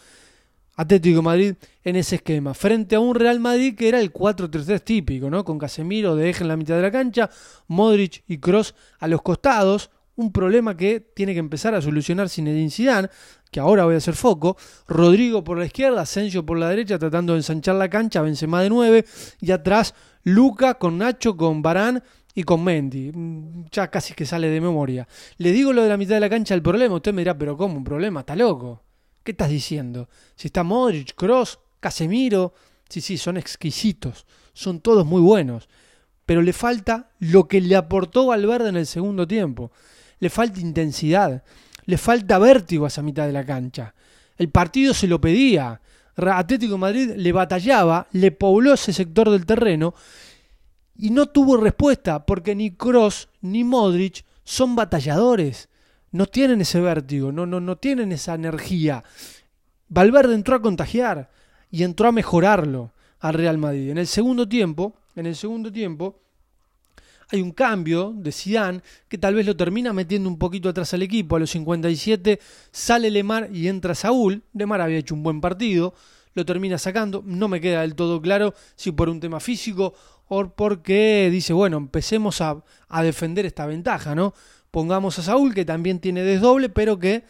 Atlético 0.79 1.23
Madrid 1.23 1.57
en 1.83 1.97
ese 1.97 2.17
esquema. 2.17 2.55
Frente 2.55 2.95
a 2.95 3.01
un 3.01 3.17
Real 3.17 3.41
Madrid 3.41 3.75
que 3.75 3.89
era 3.89 4.01
el 4.01 4.13
4-3-3 4.13 4.81
típico, 4.81 5.29
¿no? 5.29 5.45
Con 5.45 5.59
Casemiro 5.59 6.15
de 6.15 6.31
eje 6.31 6.45
en 6.45 6.49
la 6.49 6.57
mitad 6.57 6.77
de 6.77 6.83
la 6.83 6.93
cancha, 6.93 7.29
Modric 7.67 8.23
y 8.29 8.39
Cross 8.39 8.77
a 9.01 9.09
los 9.09 9.21
costados. 9.21 9.91
Un 10.15 10.31
problema 10.31 10.77
que 10.77 11.01
tiene 11.01 11.33
que 11.33 11.41
empezar 11.41 11.75
a 11.75 11.83
solucionar 11.83 12.29
Zinedine 12.29 12.71
Zidane, 12.71 13.09
que 13.51 13.59
ahora 13.59 13.87
voy 13.87 13.95
a 13.95 13.99
hacer 13.99 14.15
foco. 14.15 14.57
Rodrigo 14.87 15.43
por 15.43 15.59
la 15.59 15.67
izquierda, 15.67 16.03
Asensio 16.03 16.47
por 16.47 16.59
la 16.59 16.69
derecha, 16.69 16.97
tratando 16.97 17.33
de 17.33 17.41
ensanchar 17.41 17.75
la 17.75 17.91
cancha, 17.91 18.23
Benzema 18.23 18.63
de 18.63 18.69
9. 18.69 19.05
Y 19.41 19.51
atrás, 19.51 19.95
Luca 20.23 20.75
con 20.75 20.97
Nacho, 20.97 21.37
con 21.37 21.61
Barán 21.61 22.05
y 22.35 22.45
con 22.45 22.63
Mendy. 22.63 23.11
Mm, 23.13 23.65
ya 23.73 23.91
casi 23.91 24.15
que 24.15 24.25
sale 24.25 24.49
de 24.49 24.61
memoria. 24.61 25.09
Le 25.39 25.51
digo 25.51 25.73
lo 25.73 25.83
de 25.83 25.89
la 25.89 25.97
mitad 25.97 26.15
de 26.15 26.21
la 26.21 26.31
cancha 26.31 26.55
el 26.55 26.63
problema. 26.63 26.95
Usted 26.95 27.13
me 27.13 27.23
dirá, 27.23 27.37
pero 27.37 27.57
¿cómo 27.57 27.77
un 27.77 27.85
problema? 27.85 28.21
¿Está 28.21 28.37
loco? 28.37 28.88
¿Qué 29.29 29.33
estás 29.33 29.51
diciendo? 29.51 30.09
Si 30.37 30.47
está 30.47 30.63
Modric, 30.63 31.15
Cross, 31.15 31.59
Casemiro. 31.81 32.55
Sí, 32.89 33.03
sí, 33.03 33.19
son 33.19 33.37
exquisitos. 33.37 34.25
Son 34.55 34.81
todos 34.81 35.05
muy 35.05 35.21
buenos. 35.21 35.69
Pero 36.25 36.41
le 36.41 36.55
falta 36.55 37.11
lo 37.19 37.47
que 37.47 37.61
le 37.61 37.77
aportó 37.77 38.25
Valverde 38.25 38.71
en 38.71 38.79
el 38.79 38.87
segundo 38.87 39.29
tiempo. 39.29 39.71
Le 40.19 40.31
falta 40.31 40.61
intensidad. 40.61 41.45
Le 41.85 41.99
falta 41.99 42.39
vértigo 42.39 42.87
a 42.87 42.89
esa 42.89 43.03
mitad 43.03 43.27
de 43.27 43.35
la 43.35 43.45
cancha. 43.45 43.95
El 44.39 44.49
partido 44.49 44.95
se 44.95 45.07
lo 45.07 45.21
pedía. 45.21 45.83
Atlético 46.17 46.79
Madrid 46.79 47.11
le 47.15 47.33
batallaba, 47.33 48.09
le 48.13 48.33
pobló 48.33 48.73
ese 48.73 48.95
sector 48.95 49.29
del 49.29 49.45
terreno 49.45 49.93
y 50.97 51.11
no 51.11 51.27
tuvo 51.27 51.59
respuesta 51.59 52.25
porque 52.25 52.55
ni 52.55 52.71
Cross 52.71 53.29
ni 53.43 53.63
Modric 53.63 54.25
son 54.43 54.75
batalladores. 54.75 55.69
No 56.11 56.27
tienen 56.27 56.61
ese 56.61 56.81
vértigo, 56.81 57.33
no, 57.33 57.47
no, 57.47 57.61
no 57.61 57.77
tienen 57.77 58.13
esa 58.13 58.35
energía. 58.35 59.05
Valverde 59.89 60.35
entró 60.35 60.57
a 60.57 60.63
contagiar 60.63 61.31
y 61.71 61.83
entró 61.83 62.09
a 62.09 62.13
mejorarlo 62.13 62.93
al 63.21 63.35
Real 63.35 63.59
Madrid. 63.59 63.91
En 63.91 63.99
el 63.99 64.07
segundo 64.07 64.49
tiempo, 64.49 64.95
en 65.17 65.27
el 65.27 65.37
segundo 65.37 65.73
tiempo, 65.73 66.21
hay 67.31 67.43
un 67.43 67.53
cambio 67.53 68.15
de 68.17 68.33
Zidane 68.33 68.81
que 69.07 69.19
tal 69.19 69.35
vez 69.35 69.45
lo 69.45 69.57
termina 69.57 69.93
metiendo 69.93 70.31
un 70.31 70.39
poquito 70.39 70.69
atrás 70.69 70.95
al 70.95 71.03
equipo. 71.03 71.37
A 71.37 71.39
los 71.39 71.51
57 71.51 72.41
sale 72.71 73.11
Lemar 73.11 73.51
y 73.53 73.69
entra 73.69 73.95
Saúl. 73.95 74.43
Lemar 74.55 74.81
había 74.81 74.97
hecho 74.97 75.15
un 75.15 75.23
buen 75.23 75.41
partido, 75.41 75.95
lo 76.33 76.47
termina 76.47 76.79
sacando. 76.79 77.23
No 77.27 77.49
me 77.49 77.61
queda 77.61 77.83
del 77.83 77.95
todo 77.95 78.23
claro 78.23 78.55
si 78.77 78.93
por 78.93 79.11
un 79.11 79.21
tema 79.21 79.41
físico 79.41 79.95
o 80.29 80.49
porque 80.49 81.29
dice, 81.31 81.53
bueno, 81.53 81.77
empecemos 81.77 82.41
a, 82.41 82.63
defender 83.03 83.45
esta 83.47 83.67
ventaja, 83.67 84.15
¿no? 84.15 84.35
Pongamos 84.71 85.19
a 85.19 85.23
Saúl, 85.23 85.55
que 85.55 85.65
también 85.65 86.01
tiene 86.01 86.23
desdoble, 86.23 86.69
pero 86.69 86.99
que 86.99 87.25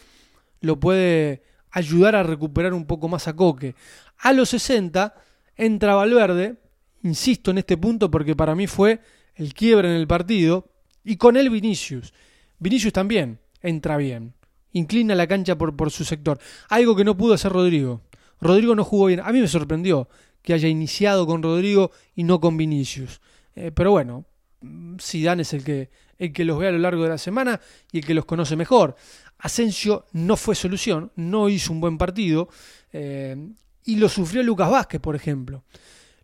lo 0.60 0.80
puede 0.80 1.42
ayudar 1.70 2.16
a 2.16 2.22
recuperar 2.22 2.74
un 2.74 2.86
poco 2.86 3.08
más 3.08 3.28
a 3.28 3.36
Coque. 3.36 3.74
A 4.18 4.32
los 4.32 4.48
60 4.50 5.14
entra 5.56 5.94
Valverde, 5.94 6.56
insisto 7.02 7.50
en 7.50 7.58
este 7.58 7.76
punto 7.76 8.10
porque 8.10 8.34
para 8.34 8.54
mí 8.54 8.66
fue 8.66 9.00
el 9.34 9.54
quiebre 9.54 9.88
en 9.88 9.94
el 9.94 10.06
partido, 10.06 10.68
y 11.04 11.16
con 11.16 11.36
él 11.36 11.50
Vinicius. 11.50 12.12
Vinicius 12.58 12.92
también 12.92 13.38
entra 13.62 13.96
bien, 13.96 14.34
inclina 14.72 15.14
la 15.14 15.26
cancha 15.26 15.56
por, 15.56 15.76
por 15.76 15.90
su 15.90 16.04
sector, 16.04 16.38
algo 16.68 16.96
que 16.96 17.04
no 17.04 17.16
pudo 17.16 17.34
hacer 17.34 17.52
Rodrigo. 17.52 18.02
Rodrigo 18.40 18.74
no 18.74 18.84
jugó 18.84 19.06
bien, 19.06 19.20
a 19.20 19.32
mí 19.32 19.40
me 19.40 19.48
sorprendió 19.48 20.08
que 20.42 20.54
haya 20.54 20.68
iniciado 20.68 21.26
con 21.26 21.42
Rodrigo 21.42 21.90
y 22.14 22.24
no 22.24 22.40
con 22.40 22.56
Vinicius. 22.56 23.20
Eh, 23.54 23.72
pero 23.72 23.90
bueno, 23.90 24.24
Zidane 25.00 25.42
es 25.42 25.52
el 25.52 25.64
que, 25.64 25.90
el 26.18 26.32
que 26.32 26.44
los 26.44 26.58
ve 26.58 26.68
a 26.68 26.72
lo 26.72 26.78
largo 26.78 27.02
de 27.04 27.10
la 27.10 27.18
semana 27.18 27.60
y 27.92 27.98
el 27.98 28.04
que 28.04 28.14
los 28.14 28.24
conoce 28.24 28.56
mejor. 28.56 28.96
Asensio 29.38 30.06
no 30.12 30.36
fue 30.36 30.54
solución, 30.54 31.12
no 31.16 31.48
hizo 31.48 31.72
un 31.72 31.80
buen 31.80 31.96
partido 31.96 32.48
eh, 32.92 33.36
y 33.84 33.96
lo 33.96 34.08
sufrió 34.08 34.42
Lucas 34.42 34.70
Vázquez, 34.70 35.00
por 35.00 35.14
ejemplo. 35.14 35.64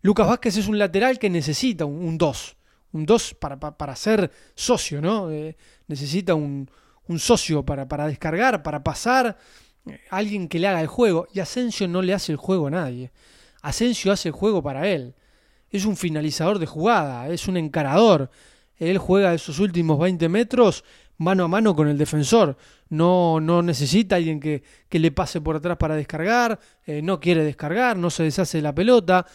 Lucas 0.01 0.27
Vázquez 0.27 0.57
es 0.57 0.67
un 0.67 0.77
lateral 0.77 1.17
que 1.17 1.29
necesita 1.29 1.85
un 1.85 2.17
2, 2.17 2.57
un 2.91 3.05
2 3.05 3.33
para, 3.35 3.59
para, 3.59 3.95
ser 3.95 4.29
socio, 4.53 5.01
¿no? 5.01 5.31
Eh, 5.31 5.55
necesita 5.87 6.35
un, 6.35 6.69
un 7.07 7.19
socio 7.19 7.63
para, 7.63 7.87
para, 7.87 8.07
descargar, 8.07 8.61
para 8.61 8.83
pasar, 8.83 9.37
alguien 10.09 10.47
que 10.47 10.59
le 10.59 10.67
haga 10.67 10.81
el 10.81 10.87
juego 10.87 11.27
y 11.33 11.39
Asensio 11.39 11.87
no 11.87 12.01
le 12.01 12.13
hace 12.13 12.31
el 12.31 12.37
juego 12.37 12.67
a 12.67 12.71
nadie. 12.71 13.11
Asensio 13.61 14.11
hace 14.11 14.29
el 14.29 14.33
juego 14.33 14.61
para 14.61 14.87
él. 14.87 15.15
es 15.71 15.85
un 15.85 15.97
finalizador 15.97 16.59
de 16.59 16.65
jugada, 16.65 17.27
es 17.29 17.47
un 17.47 17.57
encarador. 17.57 18.29
Él 18.77 18.97
juega 18.97 19.33
esos 19.33 19.59
últimos 19.59 19.99
20 19.99 20.27
metros 20.29 20.83
mano 21.17 21.45
a 21.45 21.47
mano 21.47 21.75
con 21.75 21.87
el 21.87 21.97
defensor. 21.97 22.57
No, 22.89 23.39
no 23.39 23.61
necesita 23.61 24.15
alguien 24.17 24.39
que, 24.39 24.63
que 24.89 24.99
le 24.99 25.11
pase 25.11 25.41
por 25.41 25.55
atrás 25.55 25.77
para 25.77 25.95
descargar, 25.95 26.59
eh, 26.85 27.01
no 27.01 27.19
quiere 27.19 27.43
descargar, 27.43 27.97
no 27.97 28.09
se 28.09 28.23
deshace 28.23 28.57
de 28.57 28.63
la 28.63 28.75
pelota. 28.75 29.25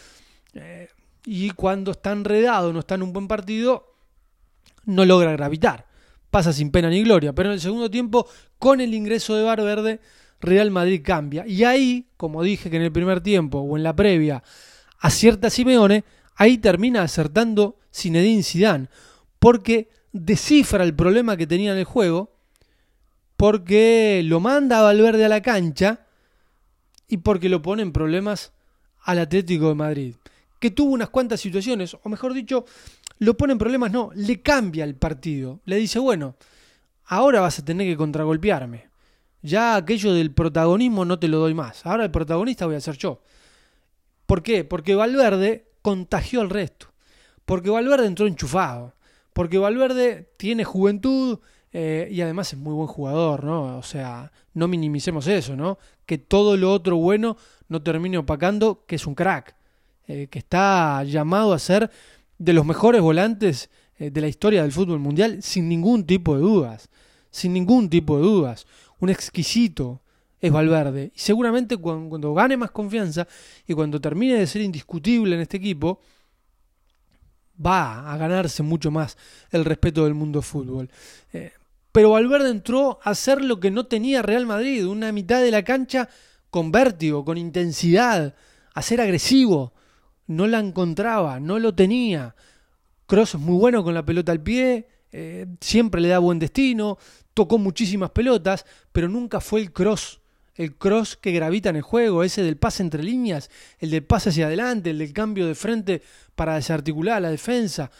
Eh, 0.54 0.88
y 1.24 1.50
cuando 1.50 1.92
está 1.92 2.12
enredado, 2.12 2.72
no 2.72 2.80
está 2.80 2.94
en 2.94 3.02
un 3.02 3.12
buen 3.12 3.28
partido, 3.28 3.94
no 4.84 5.04
logra 5.04 5.32
gravitar. 5.32 5.86
Pasa 6.30 6.52
sin 6.52 6.70
pena 6.70 6.88
ni 6.88 7.02
gloria. 7.02 7.32
Pero 7.32 7.48
en 7.48 7.54
el 7.54 7.60
segundo 7.60 7.90
tiempo, 7.90 8.26
con 8.58 8.80
el 8.80 8.94
ingreso 8.94 9.34
de 9.34 9.42
Verde 9.42 10.00
Real 10.40 10.70
Madrid 10.70 11.02
cambia. 11.04 11.46
Y 11.46 11.64
ahí, 11.64 12.08
como 12.16 12.42
dije 12.42 12.70
que 12.70 12.76
en 12.76 12.82
el 12.82 12.92
primer 12.92 13.20
tiempo 13.20 13.58
o 13.58 13.76
en 13.76 13.82
la 13.82 13.94
previa, 13.94 14.42
acierta 15.00 15.50
Simeone, 15.50 16.04
ahí 16.36 16.58
termina 16.58 17.02
acertando 17.02 17.78
Zinedine 17.92 18.42
Zidane. 18.42 18.88
Porque 19.40 19.88
descifra 20.12 20.84
el 20.84 20.94
problema 20.94 21.36
que 21.36 21.48
tenía 21.48 21.72
en 21.72 21.78
el 21.78 21.84
juego, 21.84 22.36
porque 23.36 24.22
lo 24.24 24.38
manda 24.38 24.78
a 24.78 24.82
Valverde 24.82 25.24
a 25.24 25.28
la 25.28 25.42
cancha 25.42 26.06
y 27.08 27.16
porque 27.16 27.48
lo 27.48 27.62
pone 27.62 27.82
en 27.82 27.92
problemas 27.92 28.52
al 29.02 29.18
Atlético 29.18 29.68
de 29.68 29.74
Madrid, 29.74 30.14
que 30.58 30.70
tuvo 30.70 30.92
unas 30.92 31.08
cuantas 31.08 31.40
situaciones, 31.40 31.96
o 32.02 32.08
mejor 32.08 32.34
dicho, 32.34 32.66
lo 33.18 33.36
pone 33.36 33.52
en 33.52 33.58
problemas, 33.58 33.90
no, 33.90 34.10
le 34.14 34.42
cambia 34.42 34.84
el 34.84 34.94
partido, 34.94 35.60
le 35.64 35.76
dice, 35.76 35.98
bueno, 35.98 36.36
ahora 37.06 37.40
vas 37.40 37.58
a 37.58 37.64
tener 37.64 37.86
que 37.86 37.96
contragolpearme, 37.96 38.90
ya 39.42 39.74
aquello 39.76 40.12
del 40.12 40.32
protagonismo 40.32 41.04
no 41.04 41.18
te 41.18 41.28
lo 41.28 41.38
doy 41.38 41.54
más, 41.54 41.84
ahora 41.86 42.04
el 42.04 42.10
protagonista 42.10 42.66
voy 42.66 42.74
a 42.74 42.80
ser 42.80 42.98
yo. 42.98 43.22
¿Por 44.26 44.42
qué? 44.42 44.64
Porque 44.64 44.94
Valverde 44.94 45.72
contagió 45.82 46.42
al 46.42 46.50
resto, 46.50 46.92
porque 47.46 47.70
Valverde 47.70 48.06
entró 48.06 48.26
enchufado, 48.26 48.94
porque 49.32 49.58
Valverde 49.58 50.30
tiene 50.36 50.64
juventud 50.64 51.38
eh, 51.72 52.08
y 52.10 52.20
además 52.20 52.52
es 52.52 52.58
muy 52.58 52.74
buen 52.74 52.88
jugador, 52.88 53.44
¿no? 53.44 53.78
O 53.78 53.82
sea, 53.82 54.32
no 54.54 54.66
minimicemos 54.66 55.26
eso, 55.26 55.56
¿no? 55.56 55.78
Que 56.06 56.18
todo 56.18 56.56
lo 56.56 56.72
otro 56.72 56.96
bueno 56.96 57.36
no 57.68 57.82
termine 57.82 58.18
opacando 58.18 58.84
que 58.86 58.96
es 58.96 59.06
un 59.06 59.14
crack, 59.14 59.54
eh, 60.08 60.26
que 60.28 60.40
está 60.40 61.04
llamado 61.04 61.52
a 61.52 61.58
ser 61.58 61.90
de 62.38 62.52
los 62.52 62.66
mejores 62.66 63.00
volantes 63.00 63.70
eh, 63.98 64.10
de 64.10 64.20
la 64.20 64.28
historia 64.28 64.62
del 64.62 64.72
fútbol 64.72 64.98
mundial 64.98 65.42
sin 65.42 65.68
ningún 65.68 66.04
tipo 66.04 66.34
de 66.34 66.40
dudas, 66.40 66.88
sin 67.30 67.52
ningún 67.52 67.88
tipo 67.88 68.16
de 68.16 68.22
dudas. 68.22 68.66
Un 68.98 69.10
exquisito 69.10 70.02
es 70.40 70.50
Valverde. 70.50 71.12
Y 71.14 71.18
seguramente 71.18 71.76
cuando 71.76 72.34
gane 72.34 72.56
más 72.56 72.70
confianza 72.70 73.28
y 73.66 73.74
cuando 73.74 74.00
termine 74.00 74.34
de 74.34 74.46
ser 74.46 74.62
indiscutible 74.62 75.36
en 75.36 75.42
este 75.42 75.58
equipo, 75.58 76.00
va 77.64 78.12
a 78.12 78.16
ganarse 78.16 78.62
mucho 78.62 78.90
más 78.90 79.16
el 79.50 79.64
respeto 79.64 80.04
del 80.04 80.14
mundo 80.14 80.42
fútbol. 80.42 80.90
Eh, 81.32 81.52
pero 81.92 82.10
Valverde 82.10 82.50
entró 82.50 83.00
a 83.02 83.10
hacer 83.10 83.42
lo 83.42 83.60
que 83.60 83.70
no 83.70 83.86
tenía 83.86 84.22
Real 84.22 84.46
Madrid, 84.46 84.86
una 84.86 85.12
mitad 85.12 85.40
de 85.40 85.50
la 85.50 85.64
cancha 85.64 86.08
con 86.50 86.72
vértigo, 86.72 87.24
con 87.24 87.38
intensidad, 87.38 88.34
a 88.74 88.82
ser 88.82 89.00
agresivo. 89.00 89.72
No 90.26 90.46
la 90.46 90.60
encontraba, 90.60 91.40
no 91.40 91.58
lo 91.58 91.74
tenía. 91.74 92.34
Cross 93.06 93.34
es 93.34 93.40
muy 93.40 93.58
bueno 93.58 93.82
con 93.82 93.94
la 93.94 94.04
pelota 94.04 94.30
al 94.30 94.40
pie, 94.40 94.88
eh, 95.10 95.46
siempre 95.60 96.00
le 96.00 96.08
da 96.08 96.20
buen 96.20 96.38
destino, 96.38 96.96
tocó 97.34 97.58
muchísimas 97.58 98.10
pelotas, 98.10 98.64
pero 98.92 99.08
nunca 99.08 99.40
fue 99.40 99.60
el 99.60 99.72
cross 99.72 100.19
el 100.60 100.76
cross 100.76 101.16
que 101.16 101.32
gravita 101.32 101.70
en 101.70 101.76
el 101.76 101.82
juego, 101.82 102.22
ese 102.22 102.42
del 102.42 102.58
pase 102.58 102.82
entre 102.82 103.02
líneas, 103.02 103.48
el 103.78 103.88
del 103.90 104.04
pase 104.04 104.28
hacia 104.28 104.44
adelante, 104.44 104.90
el 104.90 104.98
del 104.98 105.14
cambio 105.14 105.46
de 105.46 105.54
frente 105.54 106.02
para 106.34 106.56
desarticular 106.56 107.22
la 107.22 107.30
defensa. 107.30 107.90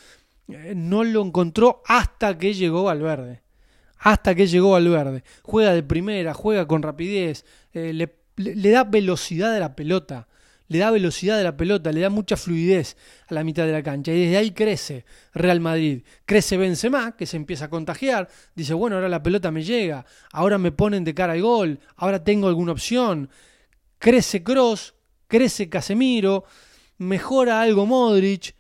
Eh, 0.47 0.75
no 0.77 1.03
lo 1.03 1.23
encontró 1.25 1.83
hasta 1.87 2.37
que 2.37 2.53
llegó 2.53 2.83
Valverde. 2.83 3.41
Hasta 3.99 4.35
que 4.35 4.47
llegó 4.47 4.73
Valverde. 4.73 5.25
Juega 5.43 5.73
de 5.73 5.83
primera, 5.83 6.35
juega 6.35 6.67
con 6.67 6.83
rapidez, 6.83 7.47
eh, 7.73 7.95
le, 7.95 8.15
le 8.37 8.71
da 8.71 8.85
velocidad 8.85 9.57
a 9.57 9.61
la 9.61 9.75
pelota 9.75 10.29
le 10.71 10.79
da 10.79 10.93
velocidad 10.93 11.41
a 11.41 11.43
la 11.43 11.57
pelota, 11.57 11.91
le 11.91 12.01
da 12.01 12.11
mucha 12.11 12.37
fluidez 12.37 12.97
a 13.27 13.35
la 13.35 13.43
mitad 13.43 13.67
de 13.67 13.73
la 13.73 13.83
cancha. 13.83 14.13
Y 14.13 14.21
desde 14.21 14.37
ahí 14.37 14.53
crece 14.53 15.05
Real 15.35 15.59
Madrid. 15.59 16.05
Crece 16.25 16.57
Benzema, 16.57 17.17
que 17.17 17.27
se 17.27 17.37
empieza 17.37 17.65
a 17.65 17.71
contagiar. 17.71 18.29
Dice, 18.55 18.73
bueno, 18.75 18.95
ahora 18.95 19.09
la 19.09 19.21
pelota 19.21 19.51
me 19.51 19.65
llega, 19.65 20.07
ahora 20.33 20.59
me 20.59 20.71
ponen 20.71 21.03
de 21.03 21.13
cara 21.13 21.33
al 21.33 21.43
gol, 21.43 21.81
ahora 21.97 22.23
tengo 22.23 22.47
alguna 22.47 22.71
opción. 22.71 23.31
Crece 23.99 24.45
Cross, 24.45 24.95
crece 25.27 25.69
Casemiro, 25.69 26.45
mejora 26.99 27.61
algo 27.61 27.85
Modric 27.85 28.55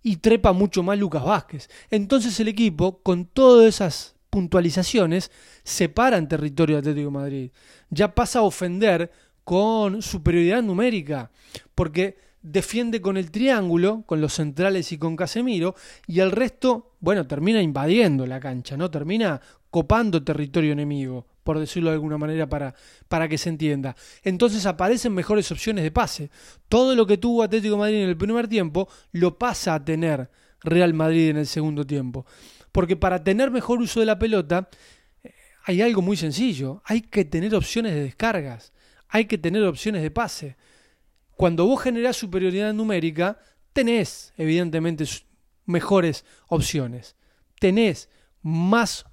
y 0.00 0.18
trepa 0.18 0.52
mucho 0.52 0.84
más 0.84 0.96
Lucas 0.96 1.24
Vázquez. 1.24 1.68
Entonces 1.90 2.38
el 2.38 2.46
equipo, 2.46 3.02
con 3.02 3.24
todas 3.24 3.66
esas 3.66 4.14
puntualizaciones, 4.30 5.32
separa 5.64 6.18
en 6.18 6.28
territorio 6.28 6.76
de 6.76 6.90
Atlético 6.90 7.10
Madrid. 7.10 7.50
Ya 7.90 8.14
pasa 8.14 8.38
a 8.38 8.42
ofender 8.42 9.10
con 9.44 10.02
superioridad 10.02 10.62
numérica, 10.62 11.30
porque 11.74 12.16
defiende 12.42 13.00
con 13.00 13.16
el 13.16 13.30
triángulo, 13.30 14.02
con 14.06 14.20
los 14.20 14.34
centrales 14.34 14.92
y 14.92 14.98
con 14.98 15.16
Casemiro, 15.16 15.74
y 16.06 16.20
el 16.20 16.32
resto, 16.32 16.94
bueno, 17.00 17.26
termina 17.26 17.62
invadiendo 17.62 18.26
la 18.26 18.40
cancha, 18.40 18.76
¿no? 18.76 18.90
Termina 18.90 19.40
copando 19.70 20.22
territorio 20.22 20.72
enemigo, 20.72 21.26
por 21.44 21.58
decirlo 21.58 21.90
de 21.90 21.94
alguna 21.94 22.18
manera 22.18 22.48
para, 22.48 22.74
para 23.08 23.28
que 23.28 23.38
se 23.38 23.48
entienda. 23.48 23.96
Entonces 24.22 24.66
aparecen 24.66 25.14
mejores 25.14 25.50
opciones 25.50 25.84
de 25.84 25.90
pase. 25.90 26.30
Todo 26.68 26.94
lo 26.94 27.06
que 27.06 27.16
tuvo 27.16 27.42
Atlético 27.42 27.78
Madrid 27.78 28.02
en 28.02 28.08
el 28.08 28.16
primer 28.16 28.48
tiempo 28.48 28.88
lo 29.12 29.38
pasa 29.38 29.74
a 29.74 29.84
tener 29.84 30.30
Real 30.60 30.94
Madrid 30.94 31.30
en 31.30 31.38
el 31.38 31.46
segundo 31.46 31.86
tiempo. 31.86 32.26
Porque 32.70 32.96
para 32.96 33.22
tener 33.22 33.50
mejor 33.50 33.80
uso 33.80 34.00
de 34.00 34.06
la 34.06 34.18
pelota 34.18 34.68
eh, 35.22 35.32
hay 35.64 35.82
algo 35.82 36.02
muy 36.02 36.16
sencillo, 36.16 36.82
hay 36.84 37.02
que 37.02 37.24
tener 37.24 37.54
opciones 37.54 37.94
de 37.94 38.02
descargas 38.02 38.72
hay 39.12 39.26
que 39.26 39.36
tener 39.36 39.62
opciones 39.64 40.00
de 40.00 40.10
pase. 40.10 40.56
Cuando 41.36 41.66
vos 41.66 41.82
generás 41.82 42.16
superioridad 42.16 42.72
numérica, 42.72 43.38
tenés 43.74 44.32
evidentemente 44.38 45.04
mejores 45.66 46.24
opciones. 46.48 47.14
Tenés 47.60 48.08
más 48.40 49.04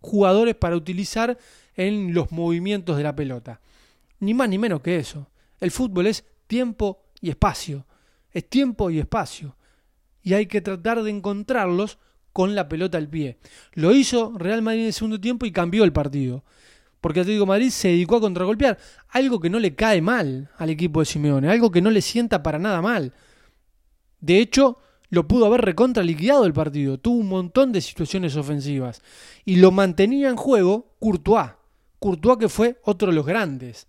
jugadores 0.00 0.56
para 0.56 0.74
utilizar 0.74 1.38
en 1.76 2.12
los 2.12 2.32
movimientos 2.32 2.96
de 2.96 3.04
la 3.04 3.14
pelota. 3.14 3.60
Ni 4.18 4.34
más 4.34 4.48
ni 4.48 4.58
menos 4.58 4.80
que 4.80 4.96
eso. 4.96 5.30
El 5.60 5.70
fútbol 5.70 6.08
es 6.08 6.24
tiempo 6.48 7.04
y 7.20 7.30
espacio. 7.30 7.86
Es 8.32 8.48
tiempo 8.48 8.90
y 8.90 8.98
espacio. 8.98 9.56
Y 10.22 10.34
hay 10.34 10.46
que 10.46 10.60
tratar 10.60 11.04
de 11.04 11.10
encontrarlos 11.10 11.98
con 12.32 12.56
la 12.56 12.68
pelota 12.68 12.98
al 12.98 13.08
pie. 13.08 13.38
Lo 13.74 13.94
hizo 13.94 14.32
Real 14.36 14.60
Madrid 14.60 14.80
en 14.80 14.86
el 14.86 14.92
segundo 14.92 15.20
tiempo 15.20 15.46
y 15.46 15.52
cambió 15.52 15.84
el 15.84 15.92
partido 15.92 16.42
porque 17.06 17.20
Atlético 17.20 17.46
Madrid 17.46 17.70
se 17.70 17.86
dedicó 17.86 18.16
a 18.16 18.20
contragolpear, 18.20 18.78
algo 19.10 19.38
que 19.38 19.48
no 19.48 19.60
le 19.60 19.76
cae 19.76 20.02
mal 20.02 20.50
al 20.58 20.70
equipo 20.70 20.98
de 20.98 21.06
Simeone, 21.06 21.48
algo 21.48 21.70
que 21.70 21.80
no 21.80 21.88
le 21.88 22.02
sienta 22.02 22.42
para 22.42 22.58
nada 22.58 22.82
mal. 22.82 23.12
De 24.20 24.40
hecho, 24.40 24.78
lo 25.10 25.28
pudo 25.28 25.46
haber 25.46 25.60
recontra 25.60 26.02
liquidado 26.02 26.44
el 26.46 26.52
partido, 26.52 26.98
tuvo 26.98 27.20
un 27.20 27.28
montón 27.28 27.70
de 27.70 27.80
situaciones 27.80 28.34
ofensivas 28.34 29.02
y 29.44 29.54
lo 29.54 29.70
mantenía 29.70 30.28
en 30.28 30.34
juego 30.34 30.96
Courtois, 30.98 31.52
Courtois 32.00 32.38
que 32.38 32.48
fue 32.48 32.80
otro 32.82 33.10
de 33.10 33.14
los 33.14 33.24
grandes. 33.24 33.86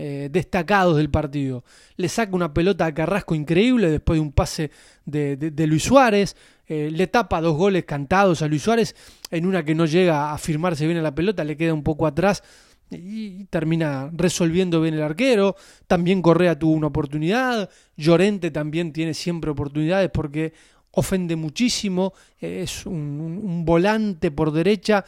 Eh, 0.00 0.28
destacados 0.30 0.96
del 0.96 1.10
partido. 1.10 1.64
Le 1.96 2.08
saca 2.08 2.34
una 2.34 2.54
pelota 2.54 2.86
a 2.86 2.94
Carrasco 2.94 3.34
increíble 3.34 3.90
después 3.90 4.16
de 4.16 4.20
un 4.20 4.30
pase 4.30 4.70
de, 5.04 5.66
Luis 5.66 5.82
Suárez. 5.82 6.36
Eh, 6.68 6.90
le 6.92 7.06
tapa 7.06 7.40
dos 7.40 7.56
goles 7.56 7.84
cantados 7.84 8.42
a 8.42 8.46
Luis 8.46 8.62
Suárez 8.62 8.94
en 9.30 9.46
una 9.46 9.64
que 9.64 9.74
no 9.74 9.86
llega 9.86 10.32
a 10.32 10.38
firmarse 10.38 10.86
bien 10.86 10.98
a 10.98 11.02
la 11.02 11.14
pelota, 11.14 11.42
le 11.42 11.56
queda 11.56 11.72
un 11.72 11.82
poco 11.82 12.06
atrás 12.06 12.42
y 12.90 13.44
termina 13.44 14.10
resolviendo 14.12 14.80
bien 14.80 14.94
el 14.94 15.02
arquero. 15.02 15.56
También 15.86 16.22
Correa 16.22 16.58
tuvo 16.58 16.72
una 16.72 16.88
oportunidad. 16.88 17.70
Llorente 17.96 18.50
también 18.50 18.92
tiene 18.92 19.14
siempre 19.14 19.50
oportunidades 19.50 20.10
porque 20.12 20.52
ofende 20.90 21.36
muchísimo. 21.36 22.12
Es 22.38 22.86
un, 22.86 23.64
volante 23.64 24.30
por 24.30 24.52
derecha 24.52 25.04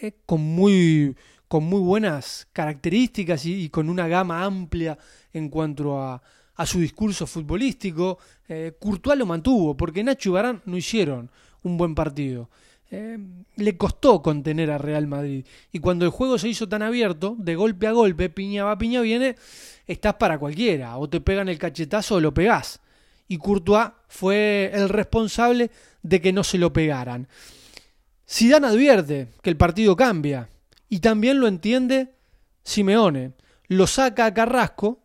eh, 0.00 0.12
con 0.26 0.40
muy 0.40 1.16
con 1.46 1.64
muy 1.64 1.80
buenas 1.80 2.48
características 2.52 3.44
y, 3.46 3.68
con 3.68 3.88
una 3.88 4.08
gama 4.08 4.44
amplia 4.44 4.98
en 5.32 5.48
cuanto 5.48 6.00
a, 6.00 6.20
su 6.64 6.80
discurso 6.80 7.26
futbolístico. 7.26 8.18
Eh, 8.48 8.72
Courtois 8.78 9.18
lo 9.18 9.26
mantuvo, 9.26 9.76
porque 9.76 10.04
Nacho 10.04 10.30
y 10.30 10.32
Barán 10.32 10.62
no 10.66 10.76
hicieron 10.76 11.30
un 11.62 11.76
buen 11.76 11.94
partido. 11.94 12.48
Eh, 12.90 13.18
le 13.56 13.76
costó 13.76 14.22
contener 14.22 14.70
a 14.70 14.78
Real 14.78 15.06
Madrid. 15.06 15.44
Y 15.72 15.80
cuando 15.80 16.04
el 16.04 16.10
juego 16.10 16.38
se 16.38 16.48
hizo 16.48 16.68
tan 16.68 16.82
abierto, 16.82 17.34
de 17.38 17.56
golpe 17.56 17.86
a 17.86 17.92
golpe, 17.92 18.30
piña 18.30 18.64
va, 18.64 18.78
piña 18.78 19.00
viene, 19.00 19.36
estás 19.86 20.14
para 20.14 20.38
cualquiera. 20.38 20.96
O 20.98 21.08
te 21.08 21.20
pegan 21.20 21.48
el 21.48 21.58
cachetazo 21.58 22.16
o 22.16 22.20
lo 22.20 22.32
pegás. 22.32 22.80
Y 23.26 23.38
Courtois 23.38 23.88
fue 24.06 24.70
el 24.72 24.88
responsable 24.88 25.70
de 26.02 26.20
que 26.20 26.32
no 26.32 26.44
se 26.44 26.58
lo 26.58 26.72
pegaran. 26.72 27.26
Zidane 28.28 28.66
advierte 28.66 29.28
que 29.42 29.50
el 29.50 29.56
partido 29.56 29.96
cambia, 29.96 30.48
y 30.88 31.00
también 31.00 31.40
lo 31.40 31.46
entiende 31.46 32.14
Simeone. 32.62 33.32
Lo 33.68 33.86
saca 33.86 34.26
a 34.26 34.34
Carrasco, 34.34 35.00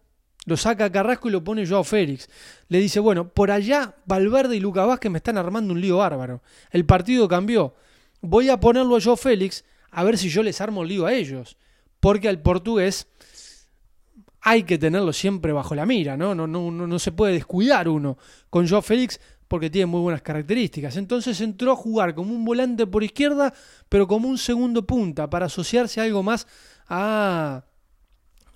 Lo 0.50 0.58
saca 0.58 0.92
Carrasco 0.92 1.30
y 1.30 1.32
lo 1.32 1.44
pone 1.44 1.68
Joao 1.68 1.84
Félix. 1.84 2.28
Le 2.70 2.80
dice, 2.80 3.00
bueno, 3.00 3.30
por 3.30 3.52
allá 3.52 3.94
Valverde 4.06 4.56
y 4.56 4.60
Luca 4.60 4.84
Vázquez 4.84 5.12
me 5.12 5.20
están 5.20 5.38
armando 5.38 5.74
un 5.74 5.80
lío 5.80 5.98
bárbaro. 5.98 6.42
El 6.72 6.88
partido 6.88 7.28
cambió. 7.28 7.76
Voy 8.20 8.50
a 8.50 8.60
ponerlo 8.60 8.96
a 8.96 9.00
Joao 9.00 9.16
Félix 9.16 9.64
a 9.92 10.04
ver 10.04 10.18
si 10.18 10.28
yo 10.28 10.42
les 10.42 10.60
armo 10.60 10.82
el 10.82 10.90
lío 10.90 11.06
a 11.06 11.14
ellos. 11.14 11.56
Porque 12.00 12.28
al 12.28 12.42
portugués 12.42 13.06
hay 14.42 14.64
que 14.64 14.80
tenerlo 14.80 15.14
siempre 15.14 15.54
bajo 15.54 15.76
la 15.76 15.86
mira, 15.86 16.18
¿no? 16.18 16.34
No, 16.34 16.48
no, 16.48 16.72
no, 16.72 16.88
no 16.88 16.98
se 16.98 17.12
puede 17.12 17.34
descuidar 17.34 17.88
uno. 17.88 18.18
Con 18.50 18.68
Joao 18.68 18.82
Félix 18.82 19.20
porque 19.48 19.70
tiene 19.70 19.86
muy 19.86 20.02
buenas 20.02 20.24
características. 20.24 20.98
Entonces 20.98 21.40
entró 21.42 21.74
a 21.74 21.76
jugar 21.76 22.16
como 22.16 22.34
un 22.34 22.44
volante 22.44 22.88
por 22.88 23.04
izquierda, 23.04 23.54
pero 23.88 24.08
como 24.08 24.28
un 24.28 24.40
segundo 24.40 24.88
punta, 24.88 25.30
para 25.30 25.46
asociarse 25.46 26.02
algo 26.02 26.24
más 26.24 26.48
a 26.88 27.66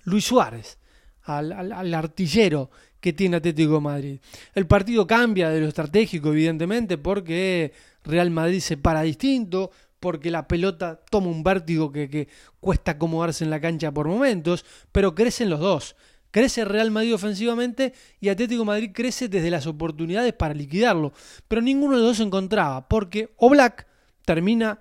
Luis 0.02 0.24
Suárez, 0.24 0.78
al, 1.24 1.94
artillero 1.94 2.70
que 3.00 3.12
tiene 3.12 3.36
Atlético 3.36 3.80
Madrid. 3.80 4.20
El 4.54 4.66
partido 4.66 5.06
cambia 5.06 5.50
de 5.50 5.60
lo 5.60 5.68
estratégico, 5.68 6.30
evidentemente, 6.30 6.98
porque 6.98 7.72
Real 8.04 8.30
Madrid 8.30 8.60
se 8.60 8.76
para 8.76 9.02
distinto, 9.02 9.70
porque 10.00 10.30
la 10.30 10.46
pelota 10.46 11.00
toma 11.10 11.28
un 11.28 11.42
vértigo 11.42 11.90
que, 11.90 12.08
que 12.08 12.28
cuesta 12.60 12.92
acomodarse 12.92 13.44
en 13.44 13.50
la 13.50 13.60
cancha 13.60 13.92
por 13.92 14.08
momentos, 14.08 14.64
pero 14.92 15.14
crecen 15.14 15.50
los 15.50 15.60
dos. 15.60 15.96
Crece 16.30 16.64
Real 16.64 16.90
Madrid 16.90 17.14
ofensivamente 17.14 17.94
y 18.20 18.28
Atlético 18.28 18.64
Madrid 18.64 18.90
crece 18.92 19.28
desde 19.28 19.50
las 19.50 19.68
oportunidades 19.68 20.32
para 20.32 20.52
liquidarlo. 20.52 21.12
Pero 21.46 21.62
ninguno 21.62 21.92
de 21.92 21.98
los 22.00 22.10
dos 22.10 22.16
se 22.16 22.24
encontraba, 22.24 22.88
porque 22.88 23.32
Oblak 23.36 23.86
termina 24.24 24.80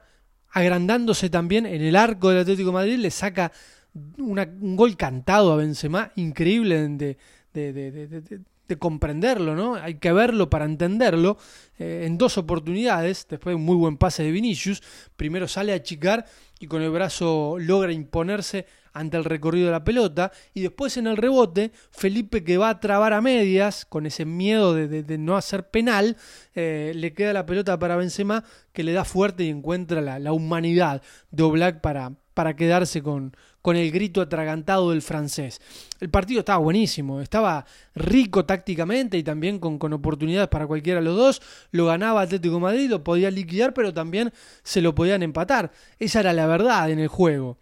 agrandándose 0.50 1.30
también 1.30 1.66
en 1.66 1.82
el 1.82 1.96
arco 1.96 2.30
del 2.30 2.40
Atlético 2.40 2.72
Madrid, 2.72 2.98
le 2.98 3.12
saca 3.12 3.52
un 3.94 4.76
gol 4.76 4.98
cantado 4.98 5.54
a 5.54 5.58
Benzema, 5.58 6.12
increíble 6.16 6.88
de, 6.90 7.18
de, 7.54 8.78
comprenderlo, 8.80 9.56
¿no? 9.56 9.76
Hay 9.76 9.96
que 9.96 10.12
verlo 10.12 10.50
para 10.50 10.66
entenderlo. 10.66 11.38
Eh, 11.78 12.06
en 12.06 12.18
dos 12.18 12.40
oportunidades, 12.40 13.28
después 13.30 13.52
de 13.52 13.56
un 13.56 13.66
muy 13.66 13.76
buen 13.76 13.98
pase 13.98 14.24
de 14.24 14.32
Vinicius, 14.32 14.82
primero 15.16 15.48
sale 15.48 15.74
a 15.74 15.76
achicar 15.76 16.26
y 16.60 16.66
con 16.66 16.82
el 16.82 16.90
brazo 16.90 17.58
logra 17.60 17.92
imponerse 17.92 18.66
ante 18.94 19.18
el 19.18 19.26
recorrido 19.26 19.66
de 19.68 19.72
la 19.72 19.84
pelota 19.84 20.32
y 20.54 20.62
después 20.62 20.98
en 20.98 21.08
el 21.08 21.18
rebote 21.18 21.72
Felipe 21.92 22.44
que 22.44 22.58
va 22.58 22.70
a 22.70 22.80
trabar 22.80 23.14
a 23.14 23.22
medias 23.22 23.86
con 23.86 24.06
ese 24.06 24.26
miedo 24.26 24.74
de, 24.74 25.18
no 25.18 25.36
hacer 25.36 25.70
penal 25.70 26.16
eh, 26.56 26.94
le 26.96 27.14
queda 27.14 27.34
la 27.34 27.46
pelota 27.46 27.78
para 27.80 27.96
Benzema 27.96 28.44
que 28.72 28.84
le 28.84 28.94
da 28.94 29.04
fuerte 29.04 29.44
y 29.44 29.50
encuentra 29.50 30.00
la, 30.02 30.32
humanidad 30.32 31.02
de 31.32 31.44
Oblak 31.44 31.82
para, 31.82 32.14
para 32.34 32.56
quedarse 32.56 33.02
con, 33.02 33.36
con 33.62 33.76
el 33.76 33.92
grito 33.92 34.22
atragantado 34.22 34.92
del 34.92 35.02
francés. 35.02 35.62
El 36.00 36.10
partido 36.10 36.40
estaba 36.40 36.60
buenísimo, 36.60 37.22
estaba 37.22 37.66
rico 37.96 38.46
tácticamente 38.46 39.18
y 39.18 39.24
también 39.24 39.60
con, 39.60 39.80
con, 39.80 39.94
oportunidades 39.94 40.50
para 40.50 40.68
cualquiera 40.68 41.00
de 41.00 41.06
los 41.06 41.16
dos. 41.16 41.42
Lo 41.72 41.86
ganaba 41.86 42.22
Atlético 42.22 42.60
Madrid, 42.60 42.90
lo 42.90 43.04
podía 43.04 43.32
liquidar, 43.32 43.74
pero 43.74 43.94
también 43.94 44.34
se 44.64 44.82
lo 44.82 44.94
podían 44.94 45.24
empatar. 45.24 45.72
Esa 46.00 46.20
era 46.20 46.34
la 46.34 46.46
verdad 46.48 46.90
en 46.90 47.00
el 47.00 47.08
juego. 47.08 47.58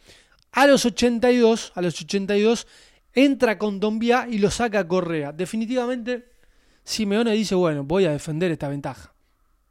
A 0.54 0.68
los 0.68 0.86
82, 0.86 1.72
a 1.75 1.82
los 1.82 2.01
82, 2.01 2.68
entra 3.13 3.58
con 3.58 3.80
Dombia 3.80 4.28
y 4.30 4.40
lo 4.40 4.51
saca 4.51 4.80
a 4.80 4.88
Correa. 4.88 5.32
Definitivamente, 5.32 6.32
Simeone 6.84 7.32
dice, 7.34 7.56
bueno, 7.56 7.84
voy 7.84 8.06
a 8.06 8.12
defender 8.12 8.51
esta 8.51 8.68
ventaja. 8.68 9.13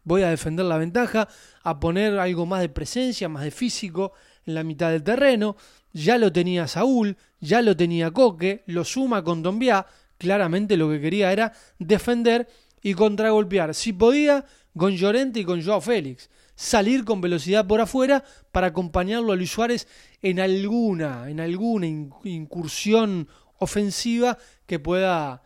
Voy 0.05 0.23
a 0.23 0.31
defender 0.31 0.65
la 0.65 0.79
ventaja, 0.79 1.29
a 1.63 1.79
poner 1.79 2.19
algo 2.19 2.47
más 2.47 2.61
de 2.61 2.69
presencia, 2.69 3.29
más 3.29 3.45
de 3.45 3.51
físico 3.51 4.13
en 4.47 4.55
la 4.55 4.65
mitad 4.65 4.91
del 4.91 5.03
terreno. 5.03 5.57
Ya 5.93 6.19
lo 6.19 6.33
tenía 6.33 6.69
Saúl, 6.69 7.17
ya 7.41 7.63
lo 7.63 7.77
tenía 7.77 8.11
Coque, 8.11 8.63
lo 8.67 8.85
suma 8.85 9.25
con 9.25 9.43
Dombia. 9.43 9.87
Claramente 10.19 10.77
lo 10.77 10.91
que 10.91 11.01
quería 11.01 11.33
era 11.33 11.53
defender 11.79 12.49
y 12.83 12.95
contragolpear. 12.95 13.75
Si 13.75 13.93
podía, 13.93 14.45
con 14.77 14.97
Llorente 14.97 15.41
y 15.41 15.45
con 15.45 15.63
Joao 15.63 15.81
Félix 15.81 16.31
salir 16.61 17.07
con 17.07 17.23
velocidad 17.23 17.67
por 17.67 17.81
afuera 17.81 18.23
para 18.53 18.67
acompañarlo 18.67 19.33
a 19.33 19.37
Luis 19.37 19.51
Suárez 19.51 19.89
en 20.21 20.39
alguna, 20.41 21.31
en 21.31 21.41
alguna 21.41 21.87
incursión 21.87 23.29
ofensiva 23.59 24.37
que 24.67 24.79
pueda 24.79 25.43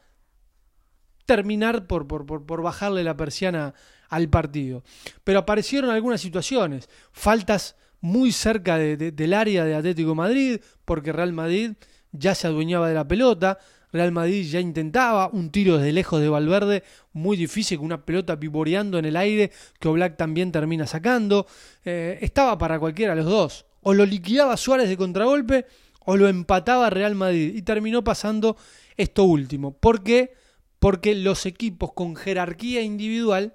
terminar 1.25 1.87
por, 1.87 2.09
por, 2.09 2.27
por, 2.27 2.62
bajarle 2.62 3.05
la 3.05 3.16
persiana 3.16 3.75
al 4.09 4.29
partido. 4.29 4.83
Pero 5.23 5.38
aparecieron 5.38 5.90
algunas 5.90 6.21
situaciones, 6.21 6.90
faltas 7.12 7.77
muy 8.05 8.33
cerca 8.33 8.77
del 8.77 9.33
área 9.33 9.64
de 9.64 9.75
Atlético 9.75 10.14
Madrid, 10.14 10.61
porque 10.85 11.11
Real 11.11 11.33
Madrid 11.33 11.73
ya 12.12 12.35
se 12.35 12.47
adueñaba 12.47 12.87
de 12.87 12.95
la 12.95 13.09
pelota, 13.09 13.59
Real 13.95 14.12
Madrid 14.12 14.47
ya 14.47 14.61
intentaba 14.61 15.31
un 15.33 15.49
tiro 15.51 15.79
desde 15.79 15.90
lejos 15.93 16.21
de 16.21 16.29
Valverde, 16.29 16.83
muy 17.14 17.38
difícil, 17.38 17.79
con 17.79 17.87
una 17.87 18.05
pelota 18.05 18.38
pivoreando 18.38 18.99
en 18.99 19.07
el 19.07 19.17
aire 19.17 19.53
que 19.81 19.88
Oblak 19.88 20.19
también 20.19 20.53
termina 20.53 20.87
sacando. 20.87 21.47
Eh, 21.83 22.19
estaba 22.21 22.59
para 22.59 22.79
cualquiera 22.79 23.14
de 23.14 23.23
los 23.23 23.31
dos. 23.31 23.64
O 23.81 23.95
lo 23.95 24.05
liquidaba 24.05 24.59
Suárez 24.59 24.90
de 24.90 24.99
contragolpe 24.99 25.64
o 26.01 26.19
lo 26.19 26.29
empataba 26.29 26.90
Real 26.90 27.14
Madrid. 27.14 27.55
Y 27.55 27.62
terminó 27.62 28.05
pasando 28.05 28.59
esto 28.99 29.25
último. 29.25 29.79
¿Por 29.79 30.03
qué? 30.03 30.35
Porque 30.79 31.14
los 31.14 31.47
equipos 31.47 31.95
con 31.95 32.17
jerarquía 32.17 32.83
individual, 32.83 33.55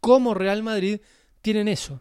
como 0.00 0.32
Real 0.32 0.62
Madrid, 0.62 1.00
tienen 1.42 1.68
eso. 1.68 2.00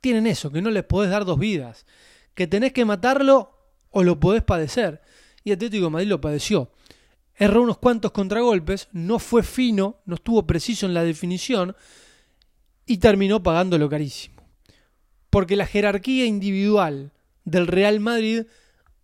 Tienen 0.00 0.26
eso, 0.26 0.50
que 0.50 0.62
no 0.62 0.70
les 0.70 0.84
podés 0.84 1.10
dar 1.10 1.24
dos 1.24 1.38
vidas. 1.38 1.86
Que 2.34 2.46
tenés 2.46 2.72
que 2.72 2.84
matarlo 2.84 3.58
o 3.90 4.02
lo 4.02 4.18
podés 4.18 4.42
padecer 4.42 5.02
y 5.44 5.52
Atlético 5.52 5.84
de 5.84 5.90
Madrid 5.90 6.08
lo 6.08 6.20
padeció. 6.20 6.70
Erró 7.34 7.62
unos 7.62 7.78
cuantos 7.78 8.12
contragolpes, 8.12 8.88
no 8.92 9.18
fue 9.18 9.42
fino, 9.42 10.00
no 10.04 10.16
estuvo 10.16 10.46
preciso 10.46 10.86
en 10.86 10.94
la 10.94 11.04
definición 11.04 11.74
y 12.86 12.98
terminó 12.98 13.42
pagándolo 13.42 13.88
carísimo. 13.88 14.42
Porque 15.30 15.56
la 15.56 15.66
jerarquía 15.66 16.26
individual 16.26 17.12
del 17.44 17.66
Real 17.66 18.00
Madrid 18.00 18.44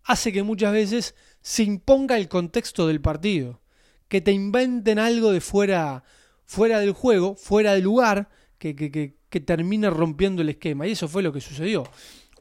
hace 0.03 0.31
que 0.31 0.43
muchas 0.43 0.71
veces 0.71 1.15
se 1.41 1.63
imponga 1.63 2.17
el 2.17 2.27
contexto 2.27 2.87
del 2.87 3.01
partido, 3.01 3.61
que 4.07 4.21
te 4.21 4.31
inventen 4.31 4.99
algo 4.99 5.31
de 5.31 5.41
fuera, 5.41 6.03
fuera 6.45 6.79
del 6.79 6.91
juego, 6.91 7.35
fuera 7.35 7.73
del 7.73 7.83
lugar, 7.83 8.29
que, 8.59 9.16
que 9.29 9.39
termine 9.39 9.89
rompiendo 9.89 10.41
el 10.41 10.49
esquema. 10.49 10.87
Y 10.87 10.91
eso 10.91 11.07
fue 11.07 11.23
lo 11.23 11.33
que 11.33 11.41
sucedió. 11.41 11.83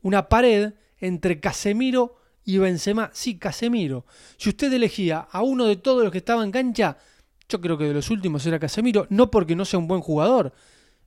Una 0.03 0.29
pared 0.29 0.75
entre 0.99 1.41
Casemiro 1.41 2.17
y 2.45 2.59
Benzema, 2.59 3.11
sí, 3.13 3.39
Casemiro. 3.39 4.07
Si 4.37 4.49
usted 4.49 4.73
elegía 4.73 5.27
a 5.31 5.43
uno 5.43 5.67
de 5.67 5.77
todos 5.77 6.03
los 6.03 6.13
que 6.13 6.19
estaban 6.19 6.47
en 6.47 6.53
cancha, 6.53 6.97
yo 7.49 7.61
creo 7.61 7.77
que 7.77 7.85
de 7.85 7.95
los 7.95 8.11
últimos 8.11 8.47
era 8.47 8.59
Casemiro, 8.59 9.07
no 9.11 9.31
porque 9.31 9.57
no 9.57 9.65
sea 9.65 9.79
un 9.79 9.89
buen 9.89 10.01
jugador, 10.01 10.53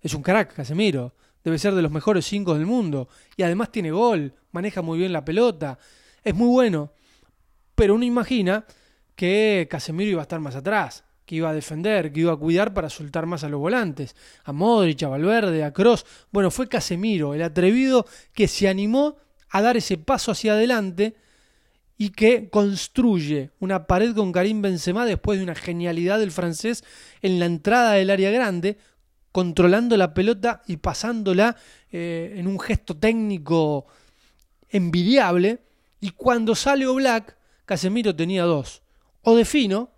es 0.02 0.14
un 0.14 0.22
crack 0.22 0.54
Casemiro, 0.54 1.16
debe 1.44 1.58
ser 1.58 1.74
de 1.76 1.82
los 1.82 1.92
mejores 1.92 2.26
cinco 2.26 2.54
del 2.54 2.66
mundo, 2.66 3.08
y 3.38 3.44
además 3.44 3.72
tiene 3.72 3.92
gol, 3.92 4.34
maneja 4.52 4.82
muy 4.82 5.00
bien 5.00 5.14
la 5.14 5.26
pelota, 5.26 5.80
es 6.24 6.36
muy 6.36 6.48
bueno, 6.48 6.92
pero 7.76 7.96
uno 7.96 8.04
imagina 8.04 8.66
que 9.16 9.68
Casemiro 9.70 10.12
iba 10.12 10.22
a 10.22 10.24
estar 10.24 10.40
más 10.40 10.56
atrás, 10.56 11.04
que 11.30 11.36
iba 11.36 11.52
a 11.52 11.54
defender, 11.54 12.12
que 12.12 12.22
iba 12.22 12.34
a 12.34 12.38
cuidar 12.38 12.74
para 12.74 12.90
soltar 12.90 13.28
más 13.28 13.44
a 13.44 13.50
los 13.50 13.60
volantes, 13.60 14.16
a 14.46 14.52
Modric, 14.52 15.04
a 15.04 15.10
Valverde, 15.10 15.64
a 15.64 15.72
Cross. 15.72 16.04
Bueno, 16.32 16.50
fue 16.50 16.68
Casemiro, 16.68 17.36
el 17.36 17.44
atrevido 17.44 18.08
que 18.34 18.48
se 18.48 18.68
animó 18.68 19.16
a 19.50 19.62
dar 19.62 19.78
ese 19.78 20.00
paso 20.00 20.32
hacia 20.32 20.54
adelante 20.54 21.14
y 22.00 22.10
que 22.10 22.50
construye 22.50 23.52
una 23.60 23.86
pared 23.86 24.16
con 24.16 24.32
Karim 24.32 24.64
Benzema 24.64 25.06
después 25.06 25.38
de 25.38 25.44
una 25.44 25.54
genialidad 25.54 26.18
del 26.18 26.32
francés 26.32 26.84
en 27.22 27.40
la 27.40 27.46
entrada 27.46 27.92
del 27.92 28.10
área 28.10 28.32
grande, 28.32 28.80
controlando 29.32 29.98
la 29.98 30.16
pelota 30.16 30.64
y 30.66 30.78
pasándola 30.78 31.56
eh, 31.92 32.34
en 32.38 32.48
un 32.48 32.60
gesto 32.60 32.98
técnico 32.98 33.86
envidiable. 34.70 35.60
Y 36.00 36.10
cuando 36.10 36.56
sale 36.56 36.88
Black, 36.88 37.38
Casemiro 37.66 38.16
tenía 38.16 38.46
dos. 38.46 38.82
O 39.22 39.36
de 39.36 39.46
fino, 39.46 39.92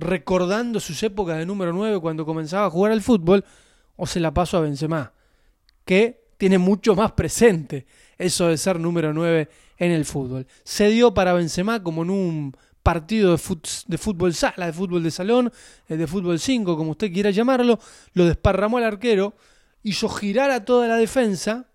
recordando 0.00 0.80
sus 0.80 1.02
épocas 1.02 1.38
de 1.38 1.46
número 1.46 1.72
9 1.72 2.00
cuando 2.00 2.26
comenzaba 2.26 2.66
a 2.66 2.70
jugar 2.70 2.92
al 2.92 3.02
fútbol, 3.02 3.44
o 3.96 4.06
se 4.06 4.20
la 4.20 4.32
pasó 4.32 4.56
a 4.56 4.60
Benzema, 4.60 5.12
que 5.84 6.24
tiene 6.38 6.58
mucho 6.58 6.94
más 6.94 7.12
presente 7.12 7.86
eso 8.18 8.48
de 8.48 8.56
ser 8.56 8.80
número 8.80 9.12
9 9.12 9.48
en 9.78 9.92
el 9.92 10.04
fútbol. 10.04 10.46
Se 10.64 10.88
dio 10.88 11.12
para 11.12 11.34
Benzema 11.34 11.82
como 11.82 12.02
en 12.02 12.10
un 12.10 12.56
partido 12.82 13.32
de, 13.32 13.38
fútbol 13.98 14.34
sala, 14.34 14.66
de 14.66 14.72
fútbol 14.72 15.02
de 15.02 15.10
salón, 15.10 15.52
eh, 15.88 15.96
de 15.96 16.06
fútbol 16.06 16.38
5, 16.38 16.76
como 16.76 16.92
usted 16.92 17.12
quiera 17.12 17.30
llamarlo, 17.30 17.78
lo 18.14 18.24
desparramó 18.24 18.78
al 18.78 18.84
arquero, 18.84 19.34
hizo 19.82 20.08
girar 20.08 20.50
a 20.50 20.64
toda 20.64 20.88
la 20.88 20.96
defensa 20.96 21.66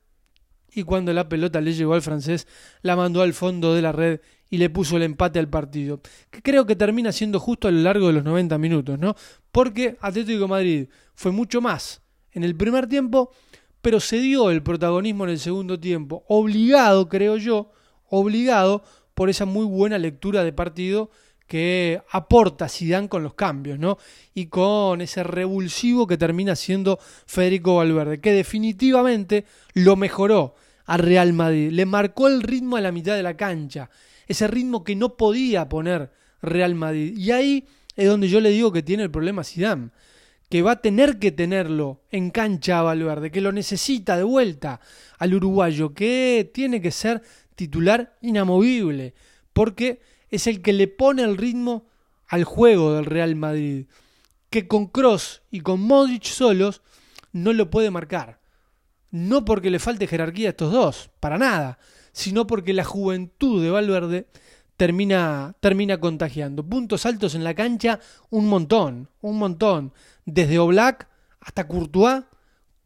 y 0.73 0.83
cuando 0.83 1.13
la 1.13 1.29
pelota 1.29 1.61
le 1.61 1.73
llegó 1.73 1.93
al 1.93 2.01
francés, 2.01 2.47
la 2.81 2.95
mandó 2.95 3.21
al 3.21 3.33
fondo 3.33 3.73
de 3.73 3.81
la 3.81 3.91
red 3.91 4.19
y 4.49 4.57
le 4.57 4.69
puso 4.69 4.97
el 4.97 5.03
empate 5.03 5.39
al 5.39 5.49
partido. 5.49 6.01
Que 6.29 6.41
creo 6.41 6.65
que 6.65 6.75
termina 6.75 7.11
siendo 7.11 7.39
justo 7.39 7.67
a 7.67 7.71
lo 7.71 7.79
largo 7.79 8.07
de 8.07 8.13
los 8.13 8.23
90 8.23 8.57
minutos, 8.57 8.99
¿no? 8.99 9.15
Porque 9.51 9.97
Atlético 10.01 10.47
Madrid 10.47 10.87
fue 11.13 11.31
mucho 11.31 11.61
más 11.61 12.01
en 12.31 12.43
el 12.43 12.55
primer 12.55 12.87
tiempo, 12.87 13.31
pero 13.81 13.99
se 13.99 14.19
dio 14.19 14.51
el 14.51 14.63
protagonismo 14.63 15.23
en 15.23 15.31
el 15.31 15.39
segundo 15.39 15.79
tiempo, 15.79 16.25
obligado, 16.27 17.07
creo 17.07 17.37
yo, 17.37 17.71
obligado 18.09 18.83
por 19.13 19.29
esa 19.29 19.45
muy 19.45 19.65
buena 19.65 19.97
lectura 19.97 20.43
de 20.43 20.53
partido 20.53 21.09
que 21.47 22.01
aporta 22.11 22.67
Zidane 22.67 23.07
con 23.07 23.23
los 23.23 23.35
cambios, 23.35 23.79
¿no? 23.79 23.97
Y 24.33 24.47
con 24.47 25.01
ese 25.01 25.23
revulsivo 25.23 26.07
que 26.07 26.17
termina 26.17 26.55
siendo 26.55 26.99
Federico 27.25 27.75
Valverde, 27.75 28.19
que 28.19 28.31
definitivamente 28.31 29.45
lo 29.73 29.95
mejoró 29.95 30.55
al 30.85 30.99
Real 30.99 31.33
Madrid, 31.33 31.71
le 31.71 31.85
marcó 31.85 32.27
el 32.27 32.41
ritmo 32.41 32.77
a 32.77 32.81
la 32.81 32.91
mitad 32.91 33.15
de 33.15 33.23
la 33.23 33.37
cancha, 33.37 33.89
ese 34.27 34.47
ritmo 34.47 34.83
que 34.83 34.95
no 34.95 35.17
podía 35.17 35.69
poner 35.69 36.11
Real 36.41 36.75
Madrid. 36.75 37.17
Y 37.17 37.31
ahí 37.31 37.67
es 37.95 38.07
donde 38.07 38.29
yo 38.29 38.39
le 38.39 38.49
digo 38.49 38.71
que 38.71 38.83
tiene 38.83 39.03
el 39.03 39.11
problema 39.11 39.43
Zidane, 39.43 39.89
que 40.49 40.61
va 40.61 40.71
a 40.71 40.81
tener 40.81 41.19
que 41.19 41.31
tenerlo 41.31 42.01
en 42.11 42.29
cancha 42.29 42.79
a 42.79 42.83
Valverde, 42.83 43.31
que 43.31 43.41
lo 43.41 43.51
necesita 43.51 44.17
de 44.17 44.23
vuelta 44.23 44.79
al 45.17 45.33
uruguayo, 45.33 45.93
que 45.93 46.49
tiene 46.53 46.81
que 46.81 46.91
ser 46.91 47.21
titular 47.55 48.17
inamovible, 48.21 49.15
porque 49.53 50.01
es 50.29 50.47
el 50.47 50.61
que 50.61 50.73
le 50.73 50.87
pone 50.87 51.23
el 51.23 51.37
ritmo 51.37 51.87
al 52.27 52.43
juego 52.43 52.93
del 52.93 53.05
Real 53.05 53.35
Madrid, 53.35 53.85
que 54.49 54.67
con 54.67 54.87
Cross 54.87 55.41
y 55.51 55.61
con 55.61 55.81
Modric 55.81 56.23
solos 56.23 56.81
no 57.31 57.53
lo 57.53 57.69
puede 57.69 57.91
marcar. 57.91 58.39
No 59.11 59.45
porque 59.45 59.69
le 59.69 59.79
falte 59.79 60.07
jerarquía 60.07 60.49
a 60.49 60.51
estos 60.51 60.71
dos, 60.71 61.09
para 61.19 61.37
nada, 61.37 61.79
sino 62.15 62.47
porque 62.47 62.71
la 62.71 62.85
juventud 62.85 63.61
de 63.61 63.69
Valverde 63.69 64.27
termina, 64.77 65.53
termina 65.59 65.99
contagiando. 65.99 66.65
Puntos 66.65 67.05
altos 67.05 67.35
en 67.35 67.43
la 67.43 67.53
cancha, 67.53 67.99
un 68.29 68.47
montón, 68.47 69.09
un 69.19 69.37
montón. 69.37 69.91
Desde 70.25 70.57
Oblak 70.57 71.09
hasta 71.41 71.67
Courtois, 71.67 72.23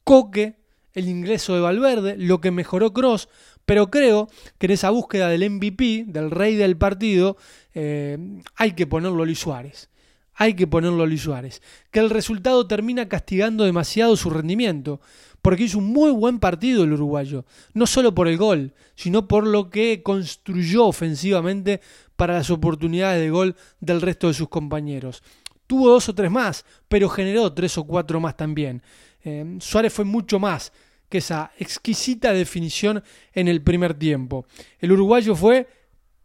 Coque, 0.04 0.56
el 0.96 1.08
ingreso 1.08 1.54
de 1.54 1.62
Valverde, 1.62 2.18
lo 2.18 2.42
que 2.42 2.50
mejoró 2.50 2.92
Cross, 2.92 3.30
pero 3.66 3.92
creo 3.92 4.30
que 4.58 4.66
en 4.66 4.72
esa 4.72 4.90
búsqueda 4.90 5.28
del 5.30 5.48
MVP, 5.48 6.06
del 6.08 6.32
rey 6.32 6.56
del 6.56 6.76
partido, 6.76 7.38
eh, 7.76 8.18
hay 8.56 8.72
que 8.72 8.88
ponerlo 8.88 9.26
Luis 9.26 9.38
Suárez. 9.38 9.92
Hay 10.34 10.56
que 10.56 10.66
ponerlo 10.66 11.06
Luis 11.06 11.22
Suárez. 11.22 11.62
Que 11.92 12.00
el 12.00 12.10
resultado 12.10 12.66
termina 12.66 13.08
castigando 13.08 13.64
demasiado 13.64 14.18
su 14.18 14.32
rendimiento. 14.32 15.02
Porque 15.42 15.64
hizo 15.64 15.78
un 15.78 15.88
muy 15.88 16.12
buen 16.12 16.40
partido 16.40 16.84
el 16.84 16.94
uruguayo. 16.94 17.46
No 17.74 17.88
solo 17.88 18.14
por 18.14 18.28
el 18.28 18.38
gol, 18.38 18.74
sino 18.96 19.28
por 19.28 19.48
lo 19.48 19.70
que 19.70 20.04
construyó 20.04 20.86
ofensivamente 20.86 21.82
para 22.16 22.34
las 22.34 22.50
oportunidades 22.50 23.22
de 23.22 23.30
gol 23.30 23.56
del 23.80 24.02
resto 24.02 24.28
de 24.28 24.34
sus 24.34 24.50
compañeros. 24.50 25.24
Tuvo 25.68 25.90
dos 25.90 26.10
o 26.10 26.16
tres 26.16 26.32
más, 26.32 26.66
pero 26.88 27.10
generó 27.10 27.54
tres 27.54 27.78
o 27.78 27.86
cuatro 27.86 28.20
más 28.20 28.36
también. 28.36 28.82
Eh, 29.24 29.58
Suárez 29.60 29.94
fue 29.94 30.06
mucho 30.06 30.40
más 30.40 30.74
que 31.10 31.20
esa 31.20 31.52
exquisita 31.58 32.34
definición 32.34 33.04
en 33.34 33.48
el 33.48 33.62
primer 33.62 33.94
tiempo. 33.94 34.46
El 34.80 34.92
uruguayo 34.92 35.36
fue, 35.36 35.68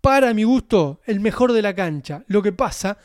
para 0.00 0.35
mi 0.35 0.44
gusto, 0.44 1.00
el 1.07 1.20
mejor 1.20 1.53
de 1.53 1.62
la 1.62 1.74
cancha. 1.74 2.24
Lo 2.27 2.42
que 2.42 2.53
pasa 2.53 2.98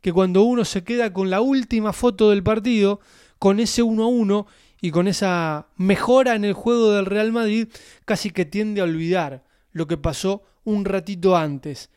que 0.00 0.12
cuando 0.12 0.42
uno 0.42 0.64
se 0.64 0.84
queda 0.84 1.12
con 1.12 1.30
la 1.30 1.40
última 1.40 1.92
foto 1.92 2.30
del 2.30 2.42
partido, 2.42 3.00
con 3.38 3.60
ese 3.60 3.82
1 3.82 4.02
a 4.02 4.06
1 4.06 4.46
y 4.80 4.90
con 4.90 5.08
esa 5.08 5.68
mejora 5.76 6.34
en 6.34 6.44
el 6.44 6.52
juego 6.52 6.92
del 6.92 7.06
Real 7.06 7.32
Madrid, 7.32 7.68
casi 8.04 8.30
que 8.30 8.44
tiende 8.44 8.80
a 8.80 8.84
olvidar 8.84 9.44
lo 9.72 9.86
que 9.86 9.96
pasó 9.96 10.42
un 10.64 10.84
ratito 10.84 11.36
antes 11.36 11.90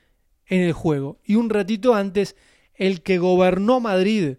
en 0.45 0.61
el 0.61 0.73
juego. 0.73 1.19
Y 1.23 1.35
un 1.35 1.49
ratito 1.49 1.95
antes, 1.95 2.35
el 2.73 3.01
que 3.01 3.17
gobernó 3.17 3.79
Madrid, 3.79 4.37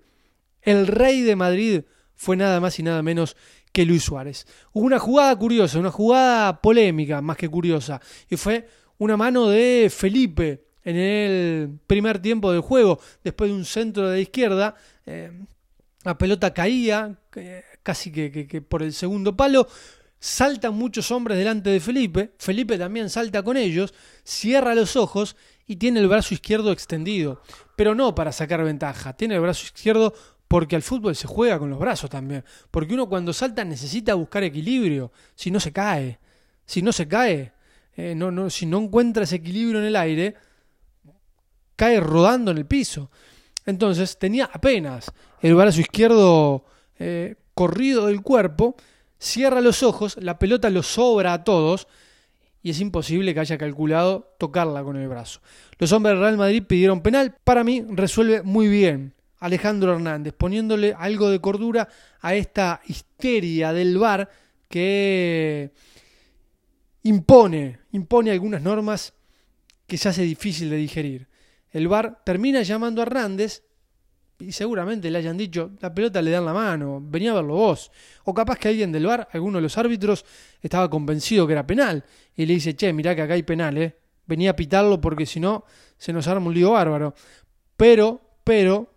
el 0.62 0.86
rey 0.86 1.22
de 1.22 1.36
Madrid, 1.36 1.82
fue 2.14 2.36
nada 2.36 2.60
más 2.60 2.78
y 2.78 2.82
nada 2.82 3.02
menos 3.02 3.36
que 3.72 3.84
Luis 3.84 4.02
Suárez. 4.04 4.46
Hubo 4.72 4.84
una 4.84 4.98
jugada 4.98 5.36
curiosa, 5.36 5.78
una 5.78 5.90
jugada 5.90 6.60
polémica 6.60 7.22
más 7.22 7.36
que 7.36 7.48
curiosa, 7.48 8.00
y 8.28 8.36
fue 8.36 8.66
una 8.98 9.16
mano 9.16 9.48
de 9.48 9.90
Felipe 9.94 10.64
en 10.82 10.96
el 10.96 11.78
primer 11.86 12.20
tiempo 12.20 12.52
del 12.52 12.60
juego, 12.60 13.00
después 13.22 13.50
de 13.50 13.56
un 13.56 13.64
centro 13.64 14.10
de 14.10 14.22
izquierda, 14.22 14.74
eh, 15.06 15.30
la 16.04 16.16
pelota 16.16 16.54
caía 16.54 17.18
casi 17.82 18.10
que, 18.10 18.62
por 18.62 18.82
el 18.82 18.92
segundo 18.92 19.36
palo, 19.36 19.66
saltan 20.18 20.74
muchos 20.74 21.10
hombres 21.10 21.38
delante 21.38 21.70
de 21.70 21.80
Felipe, 21.80 22.32
Felipe 22.38 22.76
también 22.78 23.08
salta 23.08 23.42
con 23.42 23.56
ellos, 23.56 23.94
cierra 24.22 24.74
los 24.74 24.96
ojos 24.96 25.36
y 25.66 25.76
tiene 25.76 26.00
el 26.00 26.08
brazo 26.08 26.34
izquierdo 26.34 26.72
extendido, 26.72 27.42
pero 27.76 27.94
no 27.94 28.14
para 28.14 28.32
sacar 28.32 28.62
ventaja, 28.62 29.14
tiene 29.14 29.36
el 29.36 29.40
brazo 29.40 29.64
izquierdo 29.64 30.14
porque 30.50 30.74
al 30.74 30.82
fútbol 30.82 31.14
se 31.14 31.28
juega 31.28 31.60
con 31.60 31.70
los 31.70 31.78
brazos 31.78 32.10
también. 32.10 32.44
Porque 32.72 32.92
uno 32.92 33.08
cuando 33.08 33.32
salta 33.32 33.64
necesita 33.64 34.14
buscar 34.14 34.42
equilibrio. 34.42 35.12
Si 35.36 35.48
no 35.48 35.60
se 35.60 35.70
cae. 35.72 36.18
Si 36.66 36.82
no 36.82 36.90
se 36.90 37.06
cae. 37.06 37.52
Eh, 37.96 38.16
no, 38.16 38.32
no, 38.32 38.50
si 38.50 38.66
no 38.66 38.78
encuentra 38.78 39.22
ese 39.22 39.36
equilibrio 39.36 39.78
en 39.78 39.86
el 39.86 39.94
aire, 39.94 40.34
cae 41.76 42.00
rodando 42.00 42.50
en 42.50 42.58
el 42.58 42.66
piso. 42.66 43.12
Entonces 43.64 44.18
tenía 44.18 44.50
apenas 44.52 45.12
el 45.40 45.54
brazo 45.54 45.82
izquierdo 45.82 46.64
eh, 46.98 47.36
corrido 47.60 48.06
del 48.06 48.22
cuerpo, 48.22 48.74
cierra 49.18 49.60
los 49.60 49.82
ojos, 49.82 50.16
la 50.18 50.38
pelota 50.38 50.70
lo 50.70 50.82
sobra 50.82 51.34
a 51.34 51.44
todos 51.44 51.88
y 52.62 52.70
es 52.70 52.80
imposible 52.80 53.34
que 53.34 53.40
haya 53.40 53.58
calculado 53.58 54.34
tocarla 54.38 54.82
con 54.82 54.96
el 54.96 55.06
brazo. 55.08 55.42
Los 55.78 55.92
hombres 55.92 56.14
del 56.14 56.22
Real 56.22 56.38
Madrid 56.38 56.62
pidieron 56.66 57.02
penal, 57.02 57.36
para 57.44 57.62
mí 57.62 57.84
resuelve 57.90 58.42
muy 58.42 58.66
bien 58.68 59.12
Alejandro 59.40 59.92
Hernández, 59.92 60.32
poniéndole 60.32 60.94
algo 60.96 61.28
de 61.28 61.38
cordura 61.38 61.86
a 62.22 62.34
esta 62.34 62.80
histeria 62.86 63.74
del 63.74 63.98
VAR 63.98 64.30
que 64.66 65.70
impone, 67.02 67.80
impone 67.92 68.30
algunas 68.30 68.62
normas 68.62 69.12
que 69.86 69.98
se 69.98 70.08
hace 70.08 70.22
difícil 70.22 70.70
de 70.70 70.76
digerir. 70.76 71.28
El 71.72 71.88
VAR 71.88 72.22
termina 72.24 72.62
llamando 72.62 73.02
a 73.02 73.04
Hernández 73.04 73.64
y 74.40 74.52
seguramente 74.52 75.10
le 75.10 75.18
hayan 75.18 75.36
dicho, 75.36 75.72
la 75.80 75.94
pelota 75.94 76.20
le 76.22 76.30
dan 76.30 76.44
la 76.44 76.52
mano, 76.52 77.00
venía 77.02 77.32
a 77.32 77.34
verlo 77.34 77.54
vos. 77.54 77.90
O 78.24 78.34
capaz 78.34 78.58
que 78.58 78.68
alguien 78.68 78.90
del 78.90 79.06
VAR, 79.06 79.28
alguno 79.32 79.58
de 79.58 79.62
los 79.62 79.76
árbitros, 79.78 80.24
estaba 80.60 80.88
convencido 80.88 81.46
que 81.46 81.52
era 81.52 81.66
penal 81.66 82.04
y 82.34 82.46
le 82.46 82.54
dice, 82.54 82.74
che, 82.74 82.92
mirá 82.92 83.14
que 83.14 83.22
acá 83.22 83.34
hay 83.34 83.42
penal, 83.42 83.76
¿eh? 83.78 83.96
venía 84.26 84.50
a 84.50 84.56
pitarlo 84.56 85.00
porque 85.00 85.26
si 85.26 85.40
no 85.40 85.64
se 85.98 86.12
nos 86.12 86.26
arma 86.28 86.46
un 86.46 86.54
lío 86.54 86.72
bárbaro. 86.72 87.14
Pero, 87.76 88.20
pero, 88.44 88.92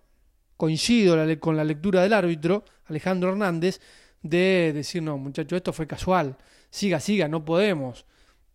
coincido 0.58 1.18
con 1.40 1.58
la 1.58 1.64
lectura 1.64 2.02
del 2.04 2.14
árbitro, 2.14 2.64
Alejandro 2.86 3.30
Hernández, 3.30 3.80
de 4.22 4.72
decir, 4.74 5.04
no, 5.04 5.18
muchacho, 5.18 5.56
esto 5.56 5.74
fue 5.74 5.86
casual, 5.86 6.38
siga, 6.70 7.00
siga, 7.00 7.28
no 7.28 7.44
podemos 7.44 8.06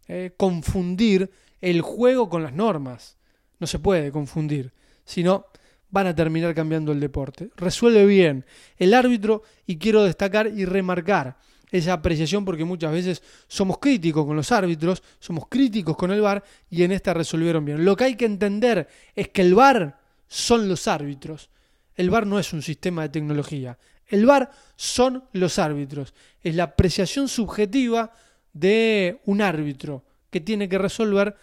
eh, 0.06 0.32
confundir 0.36 1.30
el 1.60 1.82
juego 1.82 2.30
con 2.30 2.42
las 2.42 2.54
normas. 2.54 3.18
No 3.58 3.66
se 3.66 3.78
puede 3.78 4.12
confundir, 4.12 4.72
sino 5.04 5.46
van 5.90 6.06
a 6.06 6.14
terminar 6.14 6.54
cambiando 6.54 6.92
el 6.92 7.00
deporte. 7.00 7.50
Resuelve 7.56 8.06
bien 8.06 8.44
el 8.76 8.94
árbitro 8.94 9.42
y 9.66 9.78
quiero 9.78 10.04
destacar 10.04 10.46
y 10.48 10.64
remarcar 10.64 11.38
esa 11.70 11.92
apreciación 11.92 12.44
porque 12.44 12.64
muchas 12.64 12.92
veces 12.92 13.22
somos 13.46 13.78
críticos 13.78 14.24
con 14.24 14.36
los 14.36 14.50
árbitros, 14.52 15.02
somos 15.18 15.44
críticos 15.48 15.96
con 15.96 16.10
el 16.10 16.20
VAR 16.20 16.42
y 16.70 16.82
en 16.82 16.92
esta 16.92 17.12
resolvieron 17.12 17.64
bien. 17.64 17.84
Lo 17.84 17.94
que 17.96 18.04
hay 18.04 18.16
que 18.16 18.24
entender 18.24 18.88
es 19.14 19.28
que 19.28 19.42
el 19.42 19.54
VAR 19.54 19.98
son 20.26 20.68
los 20.68 20.88
árbitros 20.88 21.50
el 21.98 22.10
VAR 22.10 22.26
no 22.26 22.38
es 22.38 22.52
un 22.52 22.62
sistema 22.62 23.02
de 23.02 23.08
tecnología. 23.08 23.76
El 24.06 24.24
VAR 24.24 24.52
son 24.76 25.24
los 25.32 25.58
árbitros. 25.58 26.14
Es 26.40 26.54
la 26.54 26.62
apreciación 26.62 27.28
subjetiva 27.28 28.12
de 28.52 29.20
un 29.26 29.42
árbitro 29.42 30.04
que 30.30 30.40
tiene 30.40 30.68
que 30.68 30.78
resolver 30.78 31.36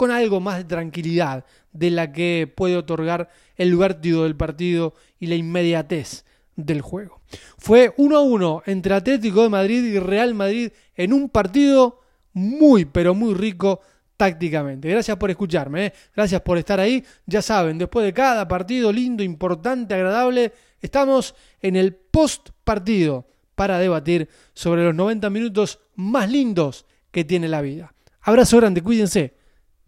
con 0.00 0.10
algo 0.10 0.40
más 0.40 0.56
de 0.56 0.64
tranquilidad 0.64 1.44
de 1.72 1.90
la 1.90 2.10
que 2.10 2.50
puede 2.56 2.74
otorgar 2.74 3.28
el 3.56 3.76
vértigo 3.76 4.22
del 4.22 4.34
partido 4.34 4.94
y 5.18 5.26
la 5.26 5.34
inmediatez 5.34 6.24
del 6.56 6.80
juego. 6.80 7.20
Fue 7.58 7.92
1 7.98 8.16
a 8.16 8.22
1 8.22 8.62
entre 8.64 8.94
Atlético 8.94 9.42
de 9.42 9.50
Madrid 9.50 9.84
y 9.84 9.98
Real 9.98 10.32
Madrid 10.32 10.72
en 10.94 11.12
un 11.12 11.28
partido 11.28 12.00
muy 12.32 12.86
pero 12.86 13.14
muy 13.14 13.34
rico 13.34 13.82
tácticamente. 14.16 14.88
Gracias 14.88 15.18
por 15.18 15.28
escucharme, 15.28 15.88
¿eh? 15.88 15.92
gracias 16.16 16.40
por 16.40 16.56
estar 16.56 16.80
ahí. 16.80 17.04
Ya 17.26 17.42
saben, 17.42 17.76
después 17.76 18.06
de 18.06 18.14
cada 18.14 18.48
partido 18.48 18.90
lindo, 18.90 19.22
importante, 19.22 19.92
agradable, 19.92 20.54
estamos 20.80 21.34
en 21.60 21.76
el 21.76 21.94
post 21.94 22.48
partido 22.64 23.26
para 23.54 23.78
debatir 23.78 24.30
sobre 24.54 24.82
los 24.82 24.94
90 24.94 25.28
minutos 25.28 25.78
más 25.94 26.30
lindos 26.30 26.86
que 27.10 27.22
tiene 27.22 27.48
la 27.48 27.60
vida. 27.60 27.92
Abrazo 28.22 28.56
grande, 28.56 28.80
cuídense. 28.80 29.39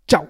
Chao. 0.06 0.28